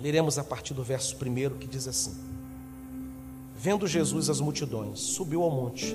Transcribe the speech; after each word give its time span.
Leremos 0.00 0.38
a 0.38 0.44
partir 0.44 0.72
do 0.72 0.82
verso 0.82 1.14
1 1.14 1.58
que 1.58 1.66
diz 1.66 1.86
assim: 1.86 2.16
Vendo 3.54 3.86
Jesus 3.86 4.30
as 4.30 4.40
multidões, 4.40 5.00
subiu 5.00 5.42
ao 5.42 5.50
monte, 5.50 5.94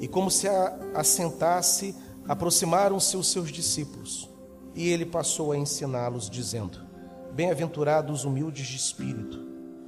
e 0.00 0.08
como 0.08 0.30
se 0.30 0.48
assentasse, 0.94 1.94
aproximaram-se 2.26 3.16
os 3.16 3.30
seus 3.30 3.52
discípulos, 3.52 4.30
e 4.74 4.88
ele 4.88 5.04
passou 5.04 5.52
a 5.52 5.58
ensiná-los, 5.58 6.30
dizendo: 6.30 6.78
Bem-aventurados 7.32 8.24
humildes 8.24 8.66
de 8.66 8.76
espírito, 8.76 9.38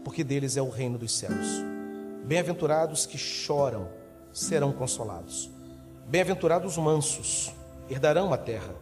porque 0.04 0.22
deles 0.22 0.58
é 0.58 0.62
o 0.62 0.68
reino 0.68 0.98
dos 0.98 1.16
céus. 1.16 1.46
Bem-aventurados 2.26 3.06
que 3.06 3.16
choram, 3.16 3.88
serão 4.32 4.72
consolados. 4.72 5.50
Bem-aventurados 6.06 6.76
mansos, 6.76 7.52
herdarão 7.88 8.32
a 8.32 8.36
terra. 8.36 8.74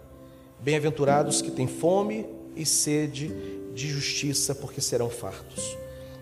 Bem-aventurados 0.61 1.41
que 1.41 1.51
têm 1.51 1.69
fome 1.69 2.27
e 2.57 2.67
sede 2.67 3.63
de 3.75 3.89
justiça, 3.89 4.55
porque 4.55 4.81
serão 4.81 5.11
fartos. 5.11 5.77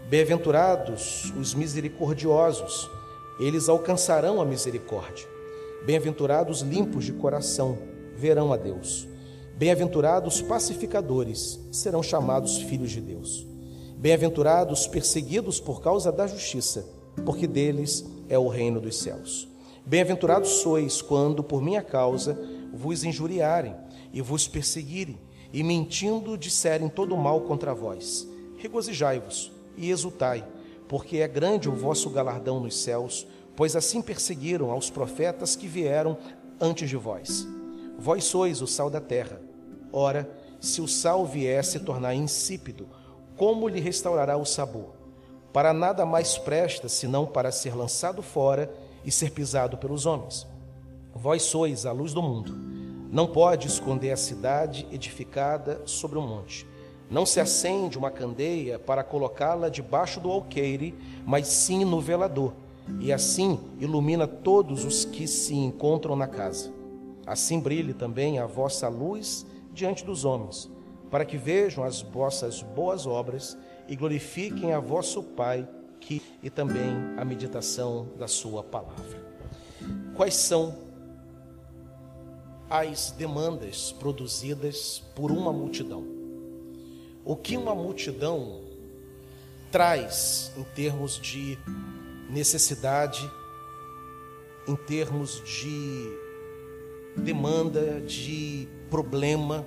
Bem-aventurados 0.08 1.32
os 1.38 1.54
misericordiosos, 1.54 2.90
eles 3.38 3.68
alcançarão 3.68 4.40
a 4.40 4.44
misericórdia. 4.44 5.26
Bem-aventurados 5.84 6.60
limpos 6.60 7.04
de 7.04 7.12
coração, 7.12 7.78
verão 8.16 8.52
a 8.52 8.56
Deus. 8.56 9.06
Bem-aventurados 9.56 10.40
pacificadores, 10.40 11.60
serão 11.70 12.02
chamados 12.02 12.58
filhos 12.58 12.90
de 12.90 13.00
Deus. 13.00 13.46
Bem-aventurados 13.96 14.86
perseguidos 14.86 15.60
por 15.60 15.80
causa 15.80 16.10
da 16.10 16.26
justiça, 16.26 16.86
porque 17.24 17.46
deles 17.46 18.04
é 18.28 18.38
o 18.38 18.48
reino 18.48 18.80
dos 18.80 18.98
céus. 18.98 19.48
Bem-aventurados 19.84 20.48
sois 20.48 21.02
quando, 21.02 21.42
por 21.42 21.60
minha 21.60 21.82
causa, 21.82 22.38
vos 22.72 23.04
injuriarem 23.04 23.74
e 24.12 24.20
vos 24.20 24.48
perseguirem 24.48 25.19
e 25.52 25.62
mentindo 25.62 26.38
disserem 26.38 26.88
todo 26.88 27.16
mal 27.16 27.42
contra 27.42 27.74
vós. 27.74 28.26
Regozijai-vos 28.56 29.52
e 29.76 29.90
exultai, 29.90 30.46
porque 30.88 31.18
é 31.18 31.28
grande 31.28 31.68
o 31.68 31.74
vosso 31.74 32.08
galardão 32.10 32.60
nos 32.60 32.76
céus, 32.76 33.26
pois 33.54 33.76
assim 33.76 34.00
perseguiram 34.00 34.70
aos 34.70 34.88
profetas 34.88 35.54
que 35.54 35.66
vieram 35.66 36.16
antes 36.60 36.88
de 36.88 36.96
vós. 36.96 37.46
Vós 37.98 38.24
sois 38.24 38.62
o 38.62 38.66
sal 38.66 38.88
da 38.88 39.00
terra. 39.00 39.40
Ora, 39.92 40.30
se 40.60 40.80
o 40.80 40.88
sal 40.88 41.26
vier 41.26 41.64
se 41.64 41.80
tornar 41.80 42.14
insípido, 42.14 42.88
como 43.36 43.69
lhe 43.69 43.80
restaurará 43.80 44.36
o 44.36 44.44
sabor? 44.44 44.94
Para 45.52 45.72
nada 45.72 46.06
mais 46.06 46.38
presta 46.38 46.88
senão 46.88 47.26
para 47.26 47.52
ser 47.52 47.76
lançado 47.76 48.22
fora 48.22 48.72
e 49.04 49.10
ser 49.10 49.32
pisado 49.32 49.76
pelos 49.76 50.06
homens. 50.06 50.46
Vós 51.14 51.42
sois 51.42 51.84
a 51.84 51.92
luz 51.92 52.14
do 52.14 52.22
mundo. 52.22 52.81
Não 53.12 53.27
pode 53.27 53.69
esconder 53.69 54.11
a 54.11 54.17
cidade 54.17 54.89
edificada 54.91 55.83
sobre 55.84 56.19
um 56.19 56.27
monte. 56.27 56.67
Não 57.11 57.27
se 57.27 57.41
acende 57.41 57.99
uma 57.99 58.11
candeia 58.11 58.78
para 58.78 59.05
colocá-la 59.05 59.69
debaixo 59.69 60.19
do 60.19 60.31
alqueire, 60.31 60.95
mas 61.27 61.47
sim 61.47 61.85
no 61.85 62.00
velador, 62.00 62.55
e 62.99 63.12
assim 63.12 63.61
ilumina 63.79 64.26
todos 64.26 64.87
os 64.87 65.05
que 65.05 65.29
se 65.29 65.55
encontram 65.55 66.17
na 66.17 66.26
casa. 66.26 66.73
Assim 67.26 67.61
brilhe 67.61 67.93
também 67.93 68.38
a 68.38 68.47
vossa 68.47 68.88
luz 68.88 69.44
diante 69.75 70.06
dos 70.06 70.25
homens, 70.25 70.70
para 71.11 71.26
que 71.26 71.37
vejam 71.37 71.85
as 71.85 72.00
vossas 72.00 72.62
boas 72.62 73.06
obras 73.06 73.58
e 73.87 73.94
glorifiquem 73.94 74.73
a 74.73 74.81
vosso 74.81 75.23
Pai, 75.23 75.69
que 76.00 76.23
e 76.43 76.49
também 76.49 76.97
a 77.19 77.26
meditação 77.26 78.08
da 78.19 78.26
sua 78.26 78.62
palavra. 78.62 79.23
Quais 80.17 80.35
são 80.35 80.92
as 82.72 83.10
demandas 83.10 83.92
produzidas 83.92 85.02
por 85.14 85.30
uma 85.30 85.52
multidão. 85.52 86.06
O 87.22 87.36
que 87.36 87.54
uma 87.54 87.74
multidão 87.74 88.62
traz 89.70 90.50
em 90.56 90.64
termos 90.74 91.20
de 91.20 91.58
necessidade, 92.30 93.30
em 94.66 94.74
termos 94.74 95.42
de 95.44 96.19
demanda, 97.14 98.00
de 98.00 98.66
problema, 98.88 99.66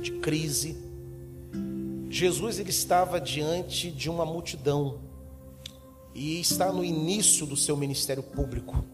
de 0.00 0.10
crise. 0.18 0.76
Jesus 2.10 2.58
ele 2.58 2.70
estava 2.70 3.20
diante 3.20 3.88
de 3.88 4.10
uma 4.10 4.26
multidão 4.26 4.98
e 6.12 6.40
está 6.40 6.72
no 6.72 6.84
início 6.84 7.46
do 7.46 7.56
seu 7.56 7.76
ministério 7.76 8.24
público. 8.24 8.84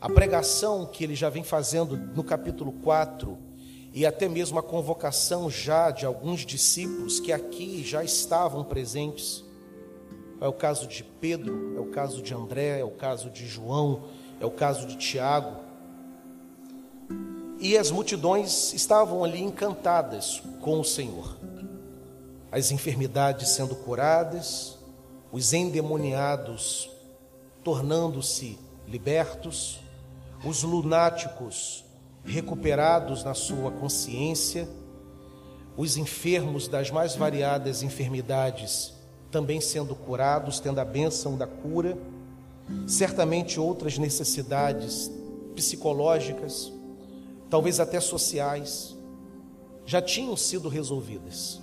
A 0.00 0.08
pregação 0.08 0.86
que 0.86 1.04
ele 1.04 1.14
já 1.14 1.28
vem 1.28 1.44
fazendo 1.44 1.94
no 1.94 2.24
capítulo 2.24 2.72
4 2.72 3.36
e 3.92 4.06
até 4.06 4.28
mesmo 4.28 4.58
a 4.58 4.62
convocação 4.62 5.50
já 5.50 5.90
de 5.90 6.06
alguns 6.06 6.46
discípulos 6.46 7.20
que 7.20 7.30
aqui 7.30 7.84
já 7.84 8.02
estavam 8.02 8.64
presentes. 8.64 9.44
é 10.40 10.48
o 10.48 10.54
caso 10.54 10.86
de 10.86 11.04
Pedro, 11.04 11.76
é 11.76 11.80
o 11.80 11.90
caso 11.90 12.22
de 12.22 12.32
André, 12.32 12.80
é 12.80 12.84
o 12.84 12.92
caso 12.92 13.28
de 13.28 13.46
João, 13.46 14.04
é 14.40 14.46
o 14.46 14.50
caso 14.50 14.86
de 14.86 14.96
Tiago. 14.96 15.60
E 17.58 17.76
as 17.76 17.90
multidões 17.90 18.72
estavam 18.72 19.22
ali 19.22 19.42
encantadas 19.42 20.42
com 20.62 20.80
o 20.80 20.84
Senhor. 20.84 21.36
As 22.50 22.70
enfermidades 22.70 23.50
sendo 23.50 23.76
curadas, 23.76 24.78
os 25.30 25.52
endemoniados 25.52 26.90
tornando-se 27.62 28.58
libertos, 28.88 29.78
os 30.44 30.62
lunáticos 30.62 31.84
recuperados 32.24 33.24
na 33.24 33.34
sua 33.34 33.70
consciência, 33.70 34.68
os 35.76 35.96
enfermos 35.96 36.68
das 36.68 36.90
mais 36.90 37.14
variadas 37.14 37.82
enfermidades 37.82 38.94
também 39.30 39.60
sendo 39.60 39.94
curados, 39.94 40.58
tendo 40.58 40.80
a 40.80 40.84
bênção 40.84 41.36
da 41.36 41.46
cura, 41.46 41.96
certamente 42.86 43.60
outras 43.60 43.96
necessidades 43.96 45.10
psicológicas, 45.54 46.72
talvez 47.48 47.78
até 47.78 48.00
sociais, 48.00 48.96
já 49.86 50.02
tinham 50.02 50.36
sido 50.36 50.68
resolvidas. 50.68 51.60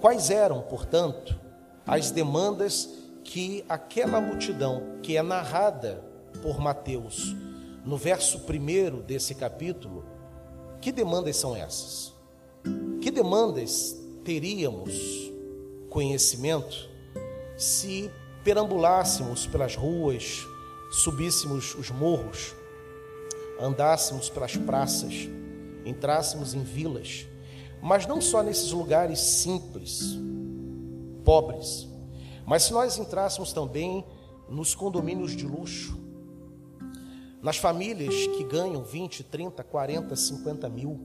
Quais 0.00 0.30
eram, 0.30 0.62
portanto, 0.62 1.38
as 1.86 2.10
demandas 2.10 2.88
que 3.24 3.64
aquela 3.68 4.20
multidão 4.20 4.98
que 5.02 5.16
é 5.16 5.22
narrada 5.22 6.04
por 6.42 6.60
Mateus 6.60 7.34
no 7.86 7.96
verso 7.96 8.40
primeiro 8.40 9.00
desse 9.00 9.32
capítulo, 9.32 10.04
que 10.80 10.90
demandas 10.90 11.36
são 11.36 11.54
essas? 11.54 12.12
Que 13.00 13.12
demandas 13.12 13.96
teríamos 14.24 14.92
conhecimento 15.88 16.90
se 17.56 18.10
perambulássemos 18.42 19.46
pelas 19.46 19.76
ruas, 19.76 20.44
subíssemos 20.90 21.76
os 21.76 21.90
morros, 21.90 22.54
andássemos 23.60 24.28
pelas 24.28 24.56
praças, 24.56 25.14
entrássemos 25.84 26.54
em 26.54 26.64
vilas, 26.64 27.26
mas 27.80 28.04
não 28.04 28.20
só 28.20 28.42
nesses 28.42 28.72
lugares 28.72 29.20
simples, 29.20 30.18
pobres, 31.24 31.86
mas 32.44 32.64
se 32.64 32.72
nós 32.72 32.98
entrássemos 32.98 33.52
também 33.52 34.04
nos 34.48 34.74
condomínios 34.74 35.36
de 35.36 35.46
luxo, 35.46 36.05
nas 37.46 37.58
famílias 37.58 38.26
que 38.26 38.42
ganham 38.42 38.82
20, 38.82 39.22
30, 39.22 39.62
40, 39.62 40.16
50 40.16 40.68
mil, 40.68 40.98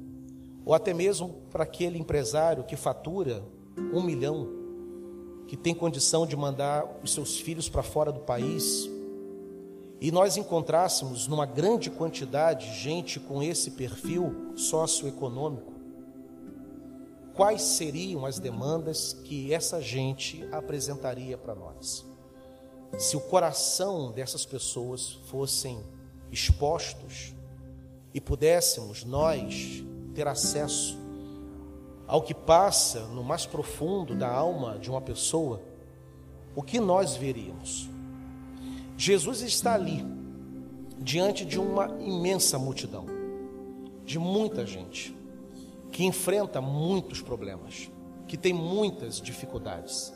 ou 0.66 0.74
até 0.74 0.92
mesmo 0.92 1.36
para 1.52 1.66
aquele 1.66 2.00
empresário 2.00 2.64
que 2.64 2.76
fatura 2.76 3.44
um 3.94 4.02
milhão, 4.02 4.50
que 5.48 5.56
tem 5.56 5.76
condição 5.76 6.26
de 6.26 6.36
mandar 6.36 7.00
os 7.04 7.14
seus 7.14 7.40
filhos 7.40 7.70
para 7.70 7.84
fora 7.84 8.12
do 8.12 8.22
país, 8.22 8.90
e 10.02 10.12
nós 10.12 10.36
encontrássemos 10.36 11.28
numa 11.28 11.46
grande 11.46 11.92
quantidade 11.92 12.74
gente 12.74 13.20
com 13.20 13.44
esse 13.44 13.70
perfil 13.70 14.54
socioeconômico, 14.56 15.72
quais 17.36 17.62
seriam 17.62 18.26
as 18.26 18.40
demandas 18.40 19.14
que 19.14 19.54
essa 19.54 19.80
gente 19.80 20.44
apresentaria 20.52 21.38
para 21.38 21.54
nós? 21.54 22.04
Se 22.98 23.16
o 23.16 23.22
coração 23.22 24.12
dessas 24.12 24.44
pessoas 24.44 25.20
fossem 25.28 25.80
expostos 26.32 27.34
e 28.14 28.22
pudéssemos 28.22 29.04
nós 29.04 29.84
ter 30.14 30.28
acesso 30.28 30.98
ao 32.08 32.22
que 32.22 32.34
passa 32.34 33.02
no 33.08 33.24
mais 33.24 33.46
profundo 33.46 34.14
da 34.14 34.30
alma 34.30 34.78
de 34.78 34.90
uma 34.90 35.02
pessoa, 35.02 35.62
o 36.54 36.62
que 36.62 36.80
nós 36.80 37.16
veríamos? 37.16 37.90
Jesus 38.98 39.42
está 39.42 39.74
ali, 39.76 40.06
diante 41.00 41.46
de 41.46 41.58
uma 41.58 41.88
imensa 42.02 42.60
multidão, 42.60 43.06
de 44.06 44.20
muita 44.20 44.66
gente, 44.66 45.16
que 45.90 46.04
enfrenta 46.04 46.60
muitos 46.60 47.22
problemas, 47.22 47.90
que 48.28 48.36
tem 48.36 48.54
muitas 48.54 49.22
dificuldades, 49.22 50.14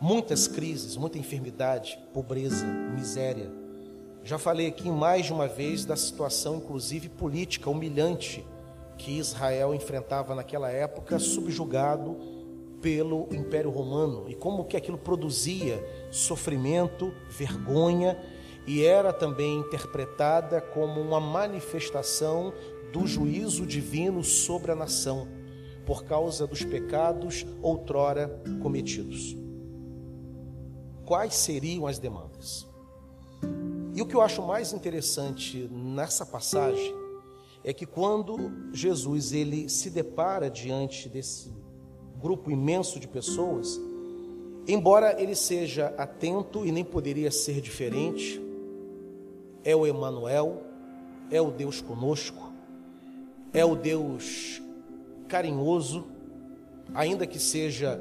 muitas 0.00 0.46
crises, 0.46 0.96
muita 0.96 1.18
enfermidade, 1.18 1.98
pobreza, 2.12 2.64
miséria 2.64 3.57
já 4.28 4.36
falei 4.36 4.66
aqui 4.66 4.90
mais 4.90 5.24
de 5.24 5.32
uma 5.32 5.48
vez 5.48 5.86
da 5.86 5.96
situação, 5.96 6.56
inclusive 6.56 7.08
política, 7.08 7.70
humilhante 7.70 8.44
que 8.98 9.12
Israel 9.12 9.74
enfrentava 9.74 10.34
naquela 10.34 10.70
época, 10.70 11.18
subjugado 11.18 12.14
pelo 12.82 13.26
Império 13.32 13.70
Romano 13.70 14.26
e 14.28 14.34
como 14.34 14.66
que 14.66 14.76
aquilo 14.76 14.98
produzia 14.98 15.82
sofrimento, 16.10 17.10
vergonha 17.30 18.22
e 18.66 18.84
era 18.84 19.14
também 19.14 19.60
interpretada 19.60 20.60
como 20.60 21.00
uma 21.00 21.18
manifestação 21.18 22.52
do 22.92 23.06
juízo 23.06 23.64
divino 23.64 24.22
sobre 24.22 24.70
a 24.70 24.74
nação 24.74 25.26
por 25.86 26.04
causa 26.04 26.46
dos 26.46 26.62
pecados 26.62 27.46
outrora 27.62 28.42
cometidos. 28.60 29.34
Quais 31.06 31.34
seriam 31.34 31.86
as 31.86 31.98
demandas? 31.98 32.68
E 33.98 34.00
o 34.00 34.06
que 34.06 34.14
eu 34.14 34.22
acho 34.22 34.40
mais 34.40 34.72
interessante 34.72 35.68
nessa 35.72 36.24
passagem 36.24 36.94
é 37.64 37.72
que 37.72 37.84
quando 37.84 38.72
Jesus 38.72 39.32
ele 39.32 39.68
se 39.68 39.90
depara 39.90 40.48
diante 40.48 41.08
desse 41.08 41.52
grupo 42.16 42.48
imenso 42.48 43.00
de 43.00 43.08
pessoas, 43.08 43.76
embora 44.68 45.20
ele 45.20 45.34
seja 45.34 45.92
atento 45.98 46.64
e 46.64 46.70
nem 46.70 46.84
poderia 46.84 47.32
ser 47.32 47.60
diferente, 47.60 48.40
é 49.64 49.74
o 49.74 49.84
Emanuel, 49.84 50.62
é 51.28 51.42
o 51.42 51.50
Deus 51.50 51.80
conosco, 51.80 52.52
é 53.52 53.64
o 53.64 53.74
Deus 53.74 54.62
carinhoso, 55.26 56.06
ainda 56.94 57.26
que 57.26 57.40
seja 57.40 58.00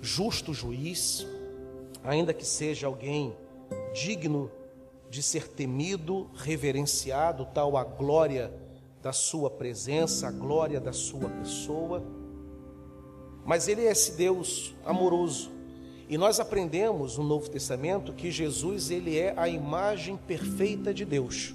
justo 0.00 0.54
juiz, 0.54 1.26
ainda 2.04 2.32
que 2.32 2.46
seja 2.46 2.86
alguém 2.86 3.34
digno 3.92 4.52
de 5.10 5.22
ser 5.22 5.48
temido, 5.48 6.28
reverenciado, 6.34 7.46
tal 7.54 7.76
a 7.76 7.84
glória 7.84 8.52
da 9.02 9.12
sua 9.12 9.48
presença, 9.48 10.28
a 10.28 10.32
glória 10.32 10.80
da 10.80 10.92
sua 10.92 11.28
pessoa. 11.28 12.02
Mas 13.44 13.68
ele 13.68 13.82
é 13.86 13.92
esse 13.92 14.16
Deus 14.16 14.74
amoroso. 14.84 15.52
E 16.08 16.18
nós 16.18 16.38
aprendemos 16.38 17.16
no 17.16 17.24
Novo 17.24 17.48
Testamento 17.48 18.12
que 18.12 18.30
Jesus 18.30 18.90
ele 18.90 19.18
é 19.18 19.34
a 19.36 19.48
imagem 19.48 20.16
perfeita 20.16 20.92
de 20.92 21.04
Deus. 21.04 21.54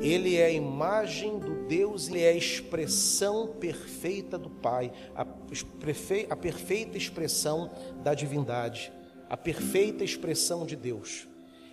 Ele 0.00 0.36
é 0.36 0.46
a 0.46 0.50
imagem 0.50 1.38
do 1.38 1.66
Deus, 1.66 2.08
ele 2.08 2.20
é 2.20 2.28
a 2.28 2.36
expressão 2.36 3.48
perfeita 3.48 4.38
do 4.38 4.48
Pai, 4.48 4.92
a, 5.14 5.22
a 5.22 6.36
perfeita 6.36 6.96
expressão 6.96 7.70
da 8.02 8.14
divindade, 8.14 8.92
a 9.28 9.36
perfeita 9.36 10.04
expressão 10.04 10.64
de 10.64 10.76
Deus. 10.76 11.26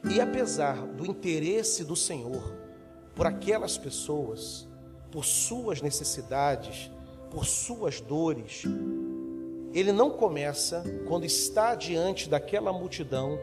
E 0.03 0.21
apesar 0.21 0.85
do 0.87 1.05
interesse 1.05 1.83
do 1.83 1.95
Senhor 1.95 2.55
por 3.15 3.25
aquelas 3.25 3.77
pessoas, 3.77 4.67
por 5.11 5.25
suas 5.25 5.81
necessidades, 5.81 6.89
por 7.29 7.45
suas 7.45 7.99
dores, 7.99 8.63
ele 9.73 9.91
não 9.91 10.09
começa, 10.11 10.83
quando 11.07 11.25
está 11.25 11.75
diante 11.75 12.29
daquela 12.29 12.71
multidão, 12.71 13.37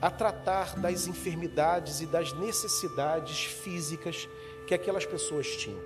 a 0.00 0.10
tratar 0.10 0.78
das 0.78 1.06
enfermidades 1.06 2.00
e 2.00 2.06
das 2.06 2.32
necessidades 2.38 3.44
físicas 3.44 4.28
que 4.66 4.74
aquelas 4.74 5.06
pessoas 5.06 5.46
tinham. 5.56 5.80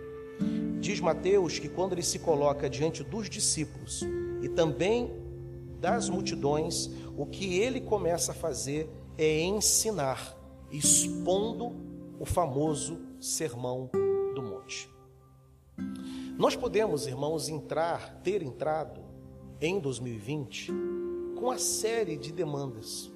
Diz 0.80 1.00
Mateus 1.00 1.58
que 1.58 1.68
quando 1.68 1.92
ele 1.92 2.02
se 2.02 2.18
coloca 2.18 2.68
diante 2.68 3.02
dos 3.02 3.28
discípulos 3.28 4.02
e 4.42 4.48
também 4.48 5.14
das 5.80 6.08
multidões, 6.08 6.90
o 7.16 7.26
que 7.26 7.58
ele 7.58 7.80
começa 7.80 8.32
a 8.32 8.34
fazer 8.34 8.88
é 9.18 9.40
ensinar, 9.40 10.36
expondo 10.70 11.72
o 12.18 12.24
famoso 12.24 12.98
Sermão 13.20 13.90
do 14.34 14.42
Monte. 14.42 14.90
Nós 16.38 16.54
podemos, 16.54 17.06
irmãos, 17.06 17.48
entrar, 17.48 18.20
ter 18.22 18.42
entrado 18.42 19.00
em 19.60 19.80
2020 19.80 20.70
com 21.34 21.46
uma 21.46 21.58
série 21.58 22.16
de 22.16 22.32
demandas, 22.32 23.10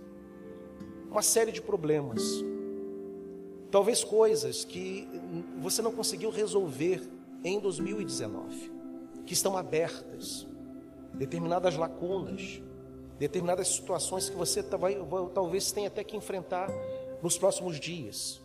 uma 1.10 1.22
série 1.22 1.52
de 1.52 1.60
problemas, 1.60 2.22
talvez 3.70 4.02
coisas 4.02 4.64
que 4.64 5.06
você 5.58 5.82
não 5.82 5.92
conseguiu 5.92 6.30
resolver 6.30 7.02
em 7.44 7.60
2019, 7.60 8.72
que 9.26 9.32
estão 9.32 9.56
abertas, 9.56 10.46
determinadas 11.14 11.76
lacunas, 11.76 12.62
determinadas 13.20 13.68
situações 13.68 14.28
que 14.28 14.36
você 14.36 14.64
talvez 15.32 15.70
tenha 15.70 15.86
até 15.86 16.02
que 16.02 16.16
enfrentar 16.16 16.68
nos 17.22 17.38
próximos 17.38 17.78
dias. 17.78 18.40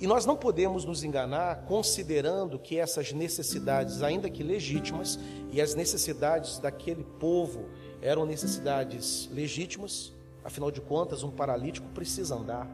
E 0.00 0.06
nós 0.08 0.26
não 0.26 0.36
podemos 0.36 0.84
nos 0.84 1.04
enganar 1.04 1.64
considerando 1.66 2.58
que 2.58 2.76
essas 2.76 3.12
necessidades, 3.12 4.02
ainda 4.02 4.28
que 4.28 4.42
legítimas, 4.42 5.16
e 5.52 5.60
as 5.60 5.76
necessidades 5.76 6.58
daquele 6.58 7.04
povo 7.04 7.68
eram 8.02 8.26
necessidades 8.26 9.30
legítimas, 9.32 10.12
Afinal 10.46 10.70
de 10.70 10.80
contas, 10.80 11.24
um 11.24 11.30
paralítico 11.32 11.88
precisa 11.88 12.36
andar. 12.36 12.70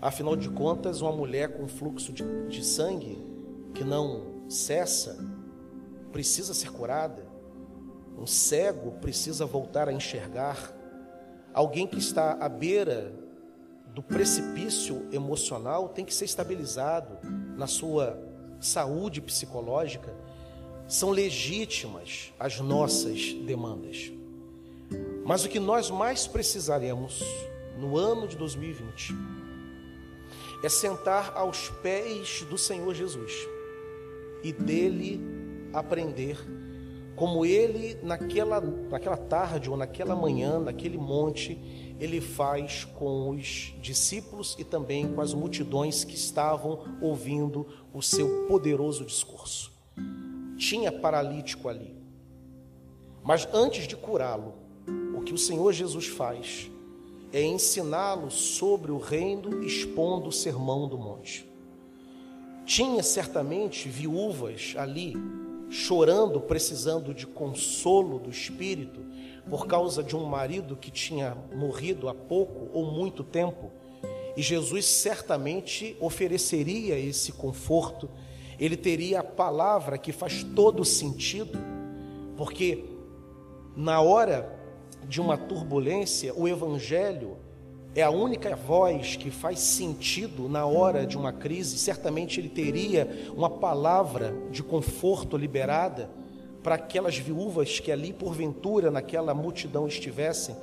Afinal 0.00 0.34
de 0.34 0.48
contas, 0.48 1.00
uma 1.00 1.12
mulher 1.12 1.56
com 1.56 1.68
fluxo 1.68 2.12
de, 2.12 2.24
de 2.48 2.64
sangue 2.64 3.24
que 3.72 3.84
não 3.84 4.48
cessa 4.48 5.16
precisa 6.10 6.52
ser 6.52 6.72
curada. 6.72 7.24
Um 8.16 8.26
cego 8.26 8.92
precisa 8.92 9.44
voltar 9.46 9.88
a 9.88 9.92
enxergar. 9.92 10.72
Alguém 11.52 11.86
que 11.86 11.98
está 11.98 12.32
à 12.32 12.48
beira 12.48 13.12
do 13.94 14.02
precipício 14.02 15.06
emocional 15.12 15.88
tem 15.88 16.04
que 16.04 16.14
ser 16.14 16.24
estabilizado 16.24 17.18
na 17.56 17.66
sua 17.66 18.18
saúde 18.60 19.20
psicológica. 19.20 20.14
São 20.88 21.10
legítimas 21.10 22.32
as 22.38 22.60
nossas 22.60 23.32
demandas. 23.32 24.12
Mas 25.24 25.44
o 25.44 25.48
que 25.48 25.60
nós 25.60 25.90
mais 25.90 26.26
precisaremos 26.26 27.22
no 27.78 27.96
ano 27.96 28.26
de 28.28 28.36
2020 28.36 29.14
é 30.62 30.68
sentar 30.68 31.32
aos 31.34 31.68
pés 31.82 32.42
do 32.48 32.56
Senhor 32.56 32.94
Jesus 32.94 33.32
e 34.42 34.52
dele 34.52 35.20
aprender 35.72 36.38
como 37.22 37.46
ele 37.46 37.96
naquela, 38.02 38.60
naquela 38.60 39.16
tarde 39.16 39.70
ou 39.70 39.76
naquela 39.76 40.16
manhã, 40.16 40.58
naquele 40.58 40.98
monte, 40.98 41.56
ele 42.00 42.20
faz 42.20 42.84
com 42.84 43.30
os 43.30 43.72
discípulos 43.80 44.56
e 44.58 44.64
também 44.64 45.06
com 45.06 45.20
as 45.20 45.32
multidões 45.32 46.02
que 46.02 46.16
estavam 46.16 46.80
ouvindo 47.00 47.64
o 47.94 48.02
seu 48.02 48.48
poderoso 48.48 49.04
discurso. 49.04 49.72
Tinha 50.56 50.90
paralítico 50.90 51.68
ali, 51.68 51.94
mas 53.22 53.48
antes 53.54 53.86
de 53.86 53.94
curá-lo, 53.94 54.54
o 55.16 55.20
que 55.22 55.32
o 55.32 55.38
Senhor 55.38 55.72
Jesus 55.72 56.08
faz 56.08 56.68
é 57.32 57.40
ensiná-lo 57.40 58.32
sobre 58.32 58.90
o 58.90 58.98
reino, 58.98 59.62
expondo 59.62 60.30
o 60.30 60.32
sermão 60.32 60.88
do 60.88 60.98
monte. 60.98 61.48
Tinha 62.66 63.00
certamente 63.00 63.88
viúvas 63.88 64.74
ali, 64.76 65.14
chorando, 65.72 66.38
precisando 66.38 67.14
de 67.14 67.26
consolo 67.26 68.18
do 68.18 68.28
espírito, 68.28 69.00
por 69.48 69.66
causa 69.66 70.02
de 70.02 70.14
um 70.14 70.24
marido 70.26 70.76
que 70.76 70.90
tinha 70.90 71.34
morrido 71.54 72.08
há 72.08 72.14
pouco 72.14 72.68
ou 72.72 72.92
muito 72.92 73.24
tempo. 73.24 73.72
E 74.36 74.42
Jesus 74.42 74.84
certamente 74.84 75.96
ofereceria 75.98 76.98
esse 76.98 77.32
conforto, 77.32 78.08
ele 78.60 78.76
teria 78.76 79.20
a 79.20 79.24
palavra 79.24 79.96
que 79.96 80.12
faz 80.12 80.44
todo 80.44 80.84
sentido, 80.84 81.58
porque 82.36 82.84
na 83.74 84.00
hora 84.00 84.54
de 85.08 85.20
uma 85.20 85.38
turbulência, 85.38 86.34
o 86.34 86.46
Evangelho 86.46 87.38
é 87.94 88.02
a 88.02 88.10
única 88.10 88.56
voz 88.56 89.16
que 89.16 89.30
faz 89.30 89.58
sentido 89.60 90.48
na 90.48 90.64
hora 90.64 91.06
de 91.06 91.16
uma 91.16 91.32
crise. 91.32 91.76
Certamente 91.78 92.40
ele 92.40 92.48
teria 92.48 93.30
uma 93.36 93.50
palavra 93.50 94.34
de 94.50 94.62
conforto 94.62 95.36
liberada 95.36 96.10
para 96.62 96.76
aquelas 96.76 97.18
viúvas 97.18 97.80
que 97.80 97.92
ali 97.92 98.12
porventura 98.12 98.90
naquela 98.90 99.34
multidão 99.34 99.86
estivessem. 99.86 100.56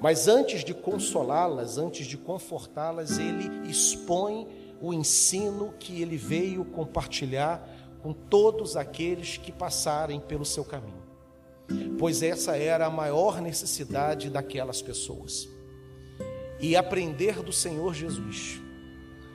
Mas 0.00 0.28
antes 0.28 0.64
de 0.64 0.72
consolá-las, 0.72 1.76
antes 1.76 2.06
de 2.06 2.16
confortá-las, 2.16 3.18
ele 3.18 3.68
expõe 3.68 4.46
o 4.80 4.94
ensino 4.94 5.74
que 5.78 6.00
ele 6.00 6.16
veio 6.16 6.64
compartilhar 6.64 7.68
com 8.00 8.12
todos 8.12 8.76
aqueles 8.76 9.36
que 9.36 9.50
passarem 9.50 10.20
pelo 10.20 10.44
seu 10.44 10.64
caminho 10.64 11.08
pois 11.98 12.22
essa 12.22 12.56
era 12.56 12.86
a 12.86 12.90
maior 12.90 13.40
necessidade 13.40 14.30
daquelas 14.30 14.80
pessoas. 14.80 15.48
E 16.60 16.76
aprender 16.76 17.42
do 17.42 17.52
Senhor 17.52 17.94
Jesus, 17.94 18.60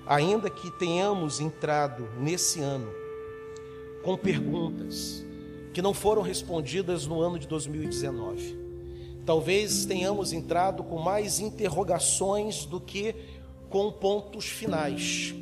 ainda 0.05 0.49
que 0.49 0.69
tenhamos 0.71 1.39
entrado 1.39 2.09
nesse 2.19 2.59
ano 2.59 2.91
com 4.03 4.17
perguntas 4.17 5.23
que 5.73 5.81
não 5.81 5.93
foram 5.93 6.21
respondidas 6.21 7.07
no 7.07 7.21
ano 7.21 7.39
de 7.39 7.47
2019. 7.47 8.59
Talvez 9.25 9.85
tenhamos 9.85 10.33
entrado 10.33 10.83
com 10.83 10.99
mais 10.99 11.39
interrogações 11.39 12.65
do 12.65 12.79
que 12.79 13.15
com 13.69 13.91
pontos 13.91 14.45
finais. 14.45 15.33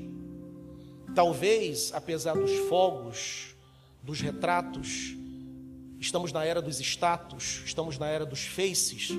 Talvez, 1.16 1.92
apesar 1.94 2.36
dos 2.36 2.52
fogos, 2.70 3.56
dos 4.04 4.22
retratos, 4.22 5.16
Estamos 6.02 6.34
na 6.34 6.44
era 6.44 6.60
dos 6.64 6.80
status, 6.80 7.62
estamos 7.64 8.00
na 8.00 8.08
era 8.08 8.26
dos 8.26 8.44
faces, 8.44 9.10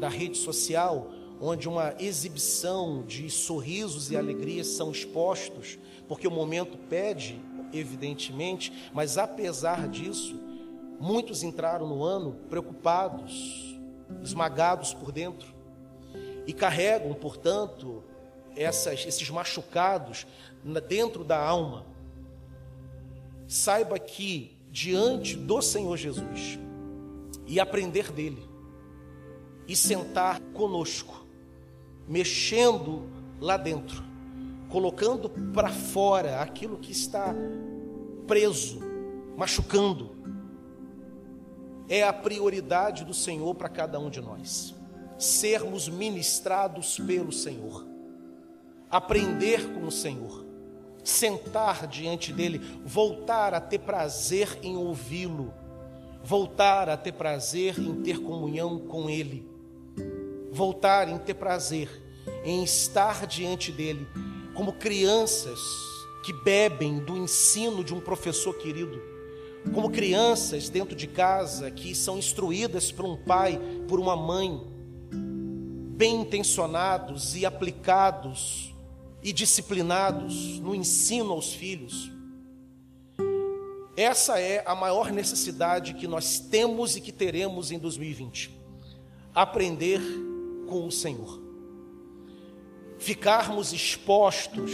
da 0.00 0.08
rede 0.08 0.36
social, 0.36 1.08
onde 1.44 1.68
uma 1.68 1.92
exibição 1.98 3.02
de 3.02 3.28
sorrisos 3.28 4.12
e 4.12 4.16
alegrias 4.16 4.68
são 4.68 4.92
expostos, 4.92 5.76
porque 6.06 6.28
o 6.28 6.30
momento 6.30 6.78
pede, 6.88 7.40
evidentemente, 7.72 8.72
mas 8.94 9.18
apesar 9.18 9.88
disso, 9.88 10.40
muitos 11.00 11.42
entraram 11.42 11.88
no 11.88 12.04
ano 12.04 12.36
preocupados, 12.48 13.76
esmagados 14.22 14.94
por 14.94 15.10
dentro, 15.10 15.52
e 16.46 16.52
carregam, 16.52 17.12
portanto, 17.12 18.04
essas, 18.54 19.04
esses 19.04 19.28
machucados 19.28 20.24
dentro 20.88 21.24
da 21.24 21.44
alma. 21.44 21.84
Saiba 23.48 23.98
que 23.98 24.56
diante 24.70 25.36
do 25.36 25.60
Senhor 25.60 25.96
Jesus 25.96 26.56
e 27.48 27.58
aprender 27.58 28.12
dele, 28.12 28.48
e 29.66 29.74
sentar 29.74 30.40
conosco, 30.54 31.21
mexendo 32.08 33.08
lá 33.40 33.56
dentro, 33.56 34.02
colocando 34.68 35.30
para 35.52 35.68
fora 35.68 36.40
aquilo 36.40 36.78
que 36.78 36.92
está 36.92 37.34
preso, 38.26 38.80
machucando, 39.36 40.16
é 41.88 42.02
a 42.02 42.12
prioridade 42.12 43.04
do 43.04 43.12
Senhor 43.12 43.54
para 43.54 43.68
cada 43.68 43.98
um 43.98 44.08
de 44.08 44.20
nós. 44.20 44.74
Sermos 45.18 45.88
ministrados 45.88 46.98
pelo 46.98 47.30
Senhor, 47.30 47.86
aprender 48.90 49.72
com 49.72 49.86
o 49.86 49.92
Senhor 49.92 50.52
sentar 51.02 51.86
diante 51.86 52.32
dele, 52.32 52.60
voltar 52.84 53.54
a 53.54 53.60
ter 53.60 53.80
prazer 53.80 54.58
em 54.62 54.76
ouvi-lo, 54.76 55.52
voltar 56.22 56.88
a 56.88 56.96
ter 56.96 57.12
prazer 57.12 57.78
em 57.78 58.02
ter 58.02 58.20
comunhão 58.20 58.78
com 58.78 59.10
ele, 59.10 59.46
voltar 60.52 61.08
em 61.08 61.18
ter 61.18 61.34
prazer 61.34 62.02
em 62.44 62.62
estar 62.62 63.26
diante 63.26 63.72
dele, 63.72 64.06
como 64.54 64.72
crianças 64.72 65.60
que 66.24 66.32
bebem 66.32 66.98
do 66.98 67.16
ensino 67.16 67.82
de 67.82 67.94
um 67.94 68.00
professor 68.00 68.54
querido, 68.54 69.00
como 69.72 69.90
crianças 69.90 70.68
dentro 70.68 70.94
de 70.94 71.06
casa 71.06 71.70
que 71.70 71.94
são 71.94 72.18
instruídas 72.18 72.92
por 72.92 73.04
um 73.04 73.16
pai, 73.16 73.60
por 73.88 73.98
uma 73.98 74.16
mãe, 74.16 74.60
bem 75.96 76.22
intencionados 76.22 77.36
e 77.36 77.46
aplicados 77.46 78.74
e 79.22 79.32
disciplinados 79.32 80.58
no 80.58 80.74
ensino 80.74 81.32
aos 81.32 81.52
filhos. 81.52 82.10
Essa 83.96 84.40
é 84.40 84.64
a 84.66 84.74
maior 84.74 85.12
necessidade 85.12 85.94
que 85.94 86.08
nós 86.08 86.40
temos 86.40 86.96
e 86.96 87.00
que 87.00 87.12
teremos 87.12 87.70
em 87.70 87.78
2020. 87.78 88.58
Aprender 89.34 90.00
com 90.72 90.86
o 90.86 90.92
Senhor. 90.92 91.40
Ficarmos 92.98 93.72
expostos 93.72 94.72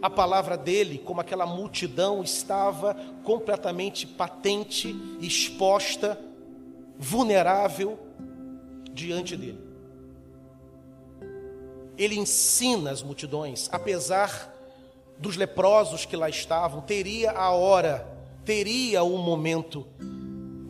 à 0.00 0.08
palavra 0.08 0.56
dele, 0.56 0.98
como 0.98 1.20
aquela 1.20 1.46
multidão 1.46 2.22
estava 2.22 2.94
completamente 3.24 4.06
patente, 4.06 4.94
exposta, 5.20 6.18
vulnerável 6.98 7.98
diante 8.92 9.36
dele 9.36 9.66
ele 11.98 12.18
ensina 12.18 12.90
as 12.90 13.02
multidões, 13.02 13.68
apesar 13.72 14.52
dos 15.18 15.36
leprosos 15.36 16.04
que 16.04 16.16
lá 16.16 16.28
estavam, 16.28 16.80
teria 16.82 17.32
a 17.32 17.50
hora, 17.50 18.06
teria 18.44 19.02
o 19.02 19.16
momento 19.16 19.86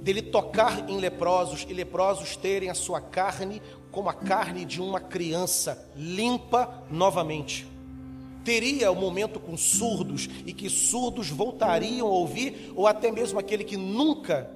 dele 0.02 0.22
tocar 0.22 0.88
em 0.88 0.98
leprosos 0.98 1.66
e 1.68 1.74
leprosos 1.74 2.36
terem 2.36 2.70
a 2.70 2.74
sua 2.74 3.00
carne 3.00 3.60
como 3.96 4.10
a 4.10 4.12
carne 4.12 4.66
de 4.66 4.78
uma 4.78 5.00
criança 5.00 5.88
limpa 5.96 6.84
novamente. 6.90 7.66
Teria 8.44 8.90
o 8.90 8.94
momento 8.94 9.40
com 9.40 9.56
surdos 9.56 10.28
e 10.44 10.52
que 10.52 10.68
surdos 10.68 11.30
voltariam 11.30 12.06
a 12.06 12.10
ouvir, 12.10 12.74
ou 12.76 12.86
até 12.86 13.10
mesmo 13.10 13.38
aquele 13.38 13.64
que 13.64 13.78
nunca 13.78 14.50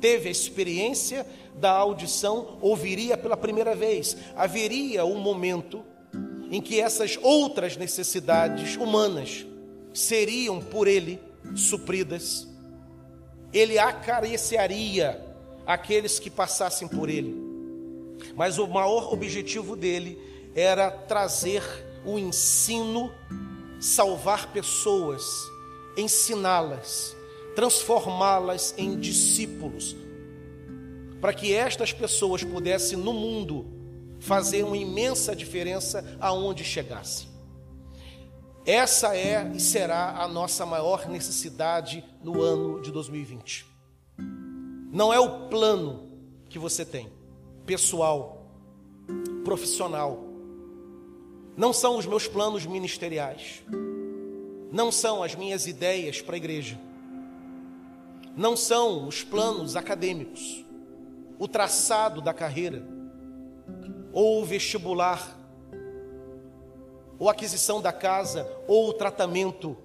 teve 0.00 0.26
a 0.26 0.32
experiência 0.32 1.24
da 1.54 1.70
audição 1.70 2.58
ouviria 2.60 3.16
pela 3.16 3.36
primeira 3.36 3.76
vez. 3.76 4.16
Haveria 4.34 5.04
um 5.04 5.20
momento 5.20 5.84
em 6.50 6.60
que 6.60 6.80
essas 6.80 7.16
outras 7.22 7.76
necessidades 7.76 8.74
humanas 8.74 9.46
seriam 9.92 10.60
por 10.60 10.88
ele 10.88 11.20
supridas. 11.54 12.48
Ele 13.52 13.78
acariciaria 13.78 15.24
aqueles 15.64 16.18
que 16.18 16.28
passassem 16.28 16.88
por 16.88 17.08
ele. 17.08 17.43
Mas 18.34 18.58
o 18.58 18.66
maior 18.66 19.12
objetivo 19.12 19.76
dele 19.76 20.18
era 20.54 20.90
trazer 20.90 21.62
o 22.04 22.18
ensino, 22.18 23.12
salvar 23.80 24.52
pessoas, 24.52 25.24
ensiná-las, 25.96 27.16
transformá-las 27.54 28.74
em 28.76 28.98
discípulos, 28.98 29.96
para 31.20 31.32
que 31.32 31.54
estas 31.54 31.92
pessoas 31.92 32.44
pudessem 32.44 32.98
no 32.98 33.12
mundo 33.12 33.66
fazer 34.20 34.64
uma 34.64 34.76
imensa 34.76 35.34
diferença 35.34 36.16
aonde 36.20 36.64
chegasse. 36.64 37.28
Essa 38.66 39.14
é 39.14 39.52
e 39.54 39.60
será 39.60 40.22
a 40.22 40.26
nossa 40.26 40.64
maior 40.64 41.06
necessidade 41.08 42.02
no 42.22 42.40
ano 42.40 42.80
de 42.80 42.90
2020. 42.90 43.66
Não 44.90 45.12
é 45.12 45.20
o 45.20 45.48
plano 45.48 46.08
que 46.48 46.58
você 46.58 46.84
tem, 46.84 47.10
pessoal, 47.66 48.46
profissional. 49.44 50.24
Não 51.56 51.72
são 51.72 51.96
os 51.96 52.06
meus 52.06 52.26
planos 52.26 52.66
ministeriais. 52.66 53.62
Não 54.72 54.90
são 54.90 55.22
as 55.22 55.34
minhas 55.34 55.66
ideias 55.66 56.20
para 56.20 56.34
a 56.34 56.36
igreja. 56.36 56.78
Não 58.36 58.56
são 58.56 59.06
os 59.06 59.22
planos 59.22 59.76
acadêmicos, 59.76 60.64
o 61.38 61.46
traçado 61.46 62.20
da 62.20 62.34
carreira, 62.34 62.84
ou 64.12 64.42
o 64.42 64.44
vestibular, 64.44 65.38
ou 67.16 67.28
a 67.28 67.32
aquisição 67.32 67.80
da 67.80 67.92
casa, 67.92 68.50
ou 68.66 68.88
o 68.88 68.92
tratamento, 68.92 69.76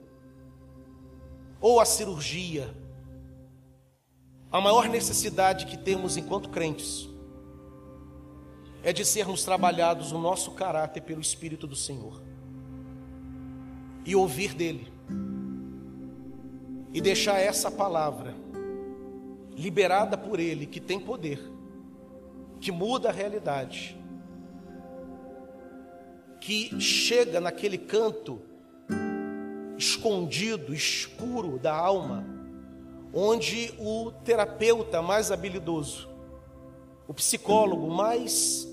ou 1.62 1.80
a 1.80 1.86
cirurgia. 1.86 2.74
A 4.52 4.60
maior 4.60 4.90
necessidade 4.90 5.68
que 5.68 5.78
temos 5.78 6.18
enquanto 6.18 6.50
crentes 6.50 7.09
é 8.84 8.94
de 8.94 9.04
sermos 9.04 9.44
trabalhados 9.44 10.12
o 10.12 10.20
nosso 10.20 10.52
caráter 10.52 11.02
pelo 11.02 11.22
Espírito 11.22 11.68
do 11.68 11.76
Senhor. 11.76 12.22
E 14.06 14.16
ouvir 14.16 14.54
dele. 14.54 14.92
E 16.94 17.02
deixar 17.02 17.40
essa 17.40 17.70
palavra 17.70 18.34
liberada 19.56 20.18
por 20.18 20.40
ele, 20.40 20.66
que 20.66 20.80
tem 20.80 21.00
poder, 21.00 21.40
que 22.62 22.72
muda 22.72 23.10
a 23.10 23.12
realidade, 23.12 23.98
que 26.40 26.80
chega 26.80 27.42
naquele 27.42 27.78
canto 27.78 28.42
escondido, 29.78 30.74
escuro 30.74 31.60
da 31.60 31.76
alma, 31.76 32.26
onde 33.14 33.74
o 33.78 34.12
terapeuta 34.24 35.02
mais 35.02 35.32
habilidoso, 35.32 36.10
o 37.08 37.14
psicólogo 37.14 37.90
mais 37.90 38.69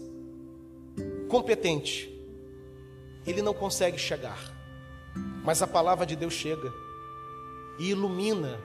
competente, 1.28 2.10
ele 3.26 3.42
não 3.42 3.54
consegue 3.54 3.98
chegar. 3.98 4.54
Mas 5.44 5.62
a 5.62 5.66
palavra 5.66 6.04
de 6.04 6.16
Deus 6.16 6.34
chega 6.34 6.72
e 7.78 7.90
ilumina 7.90 8.58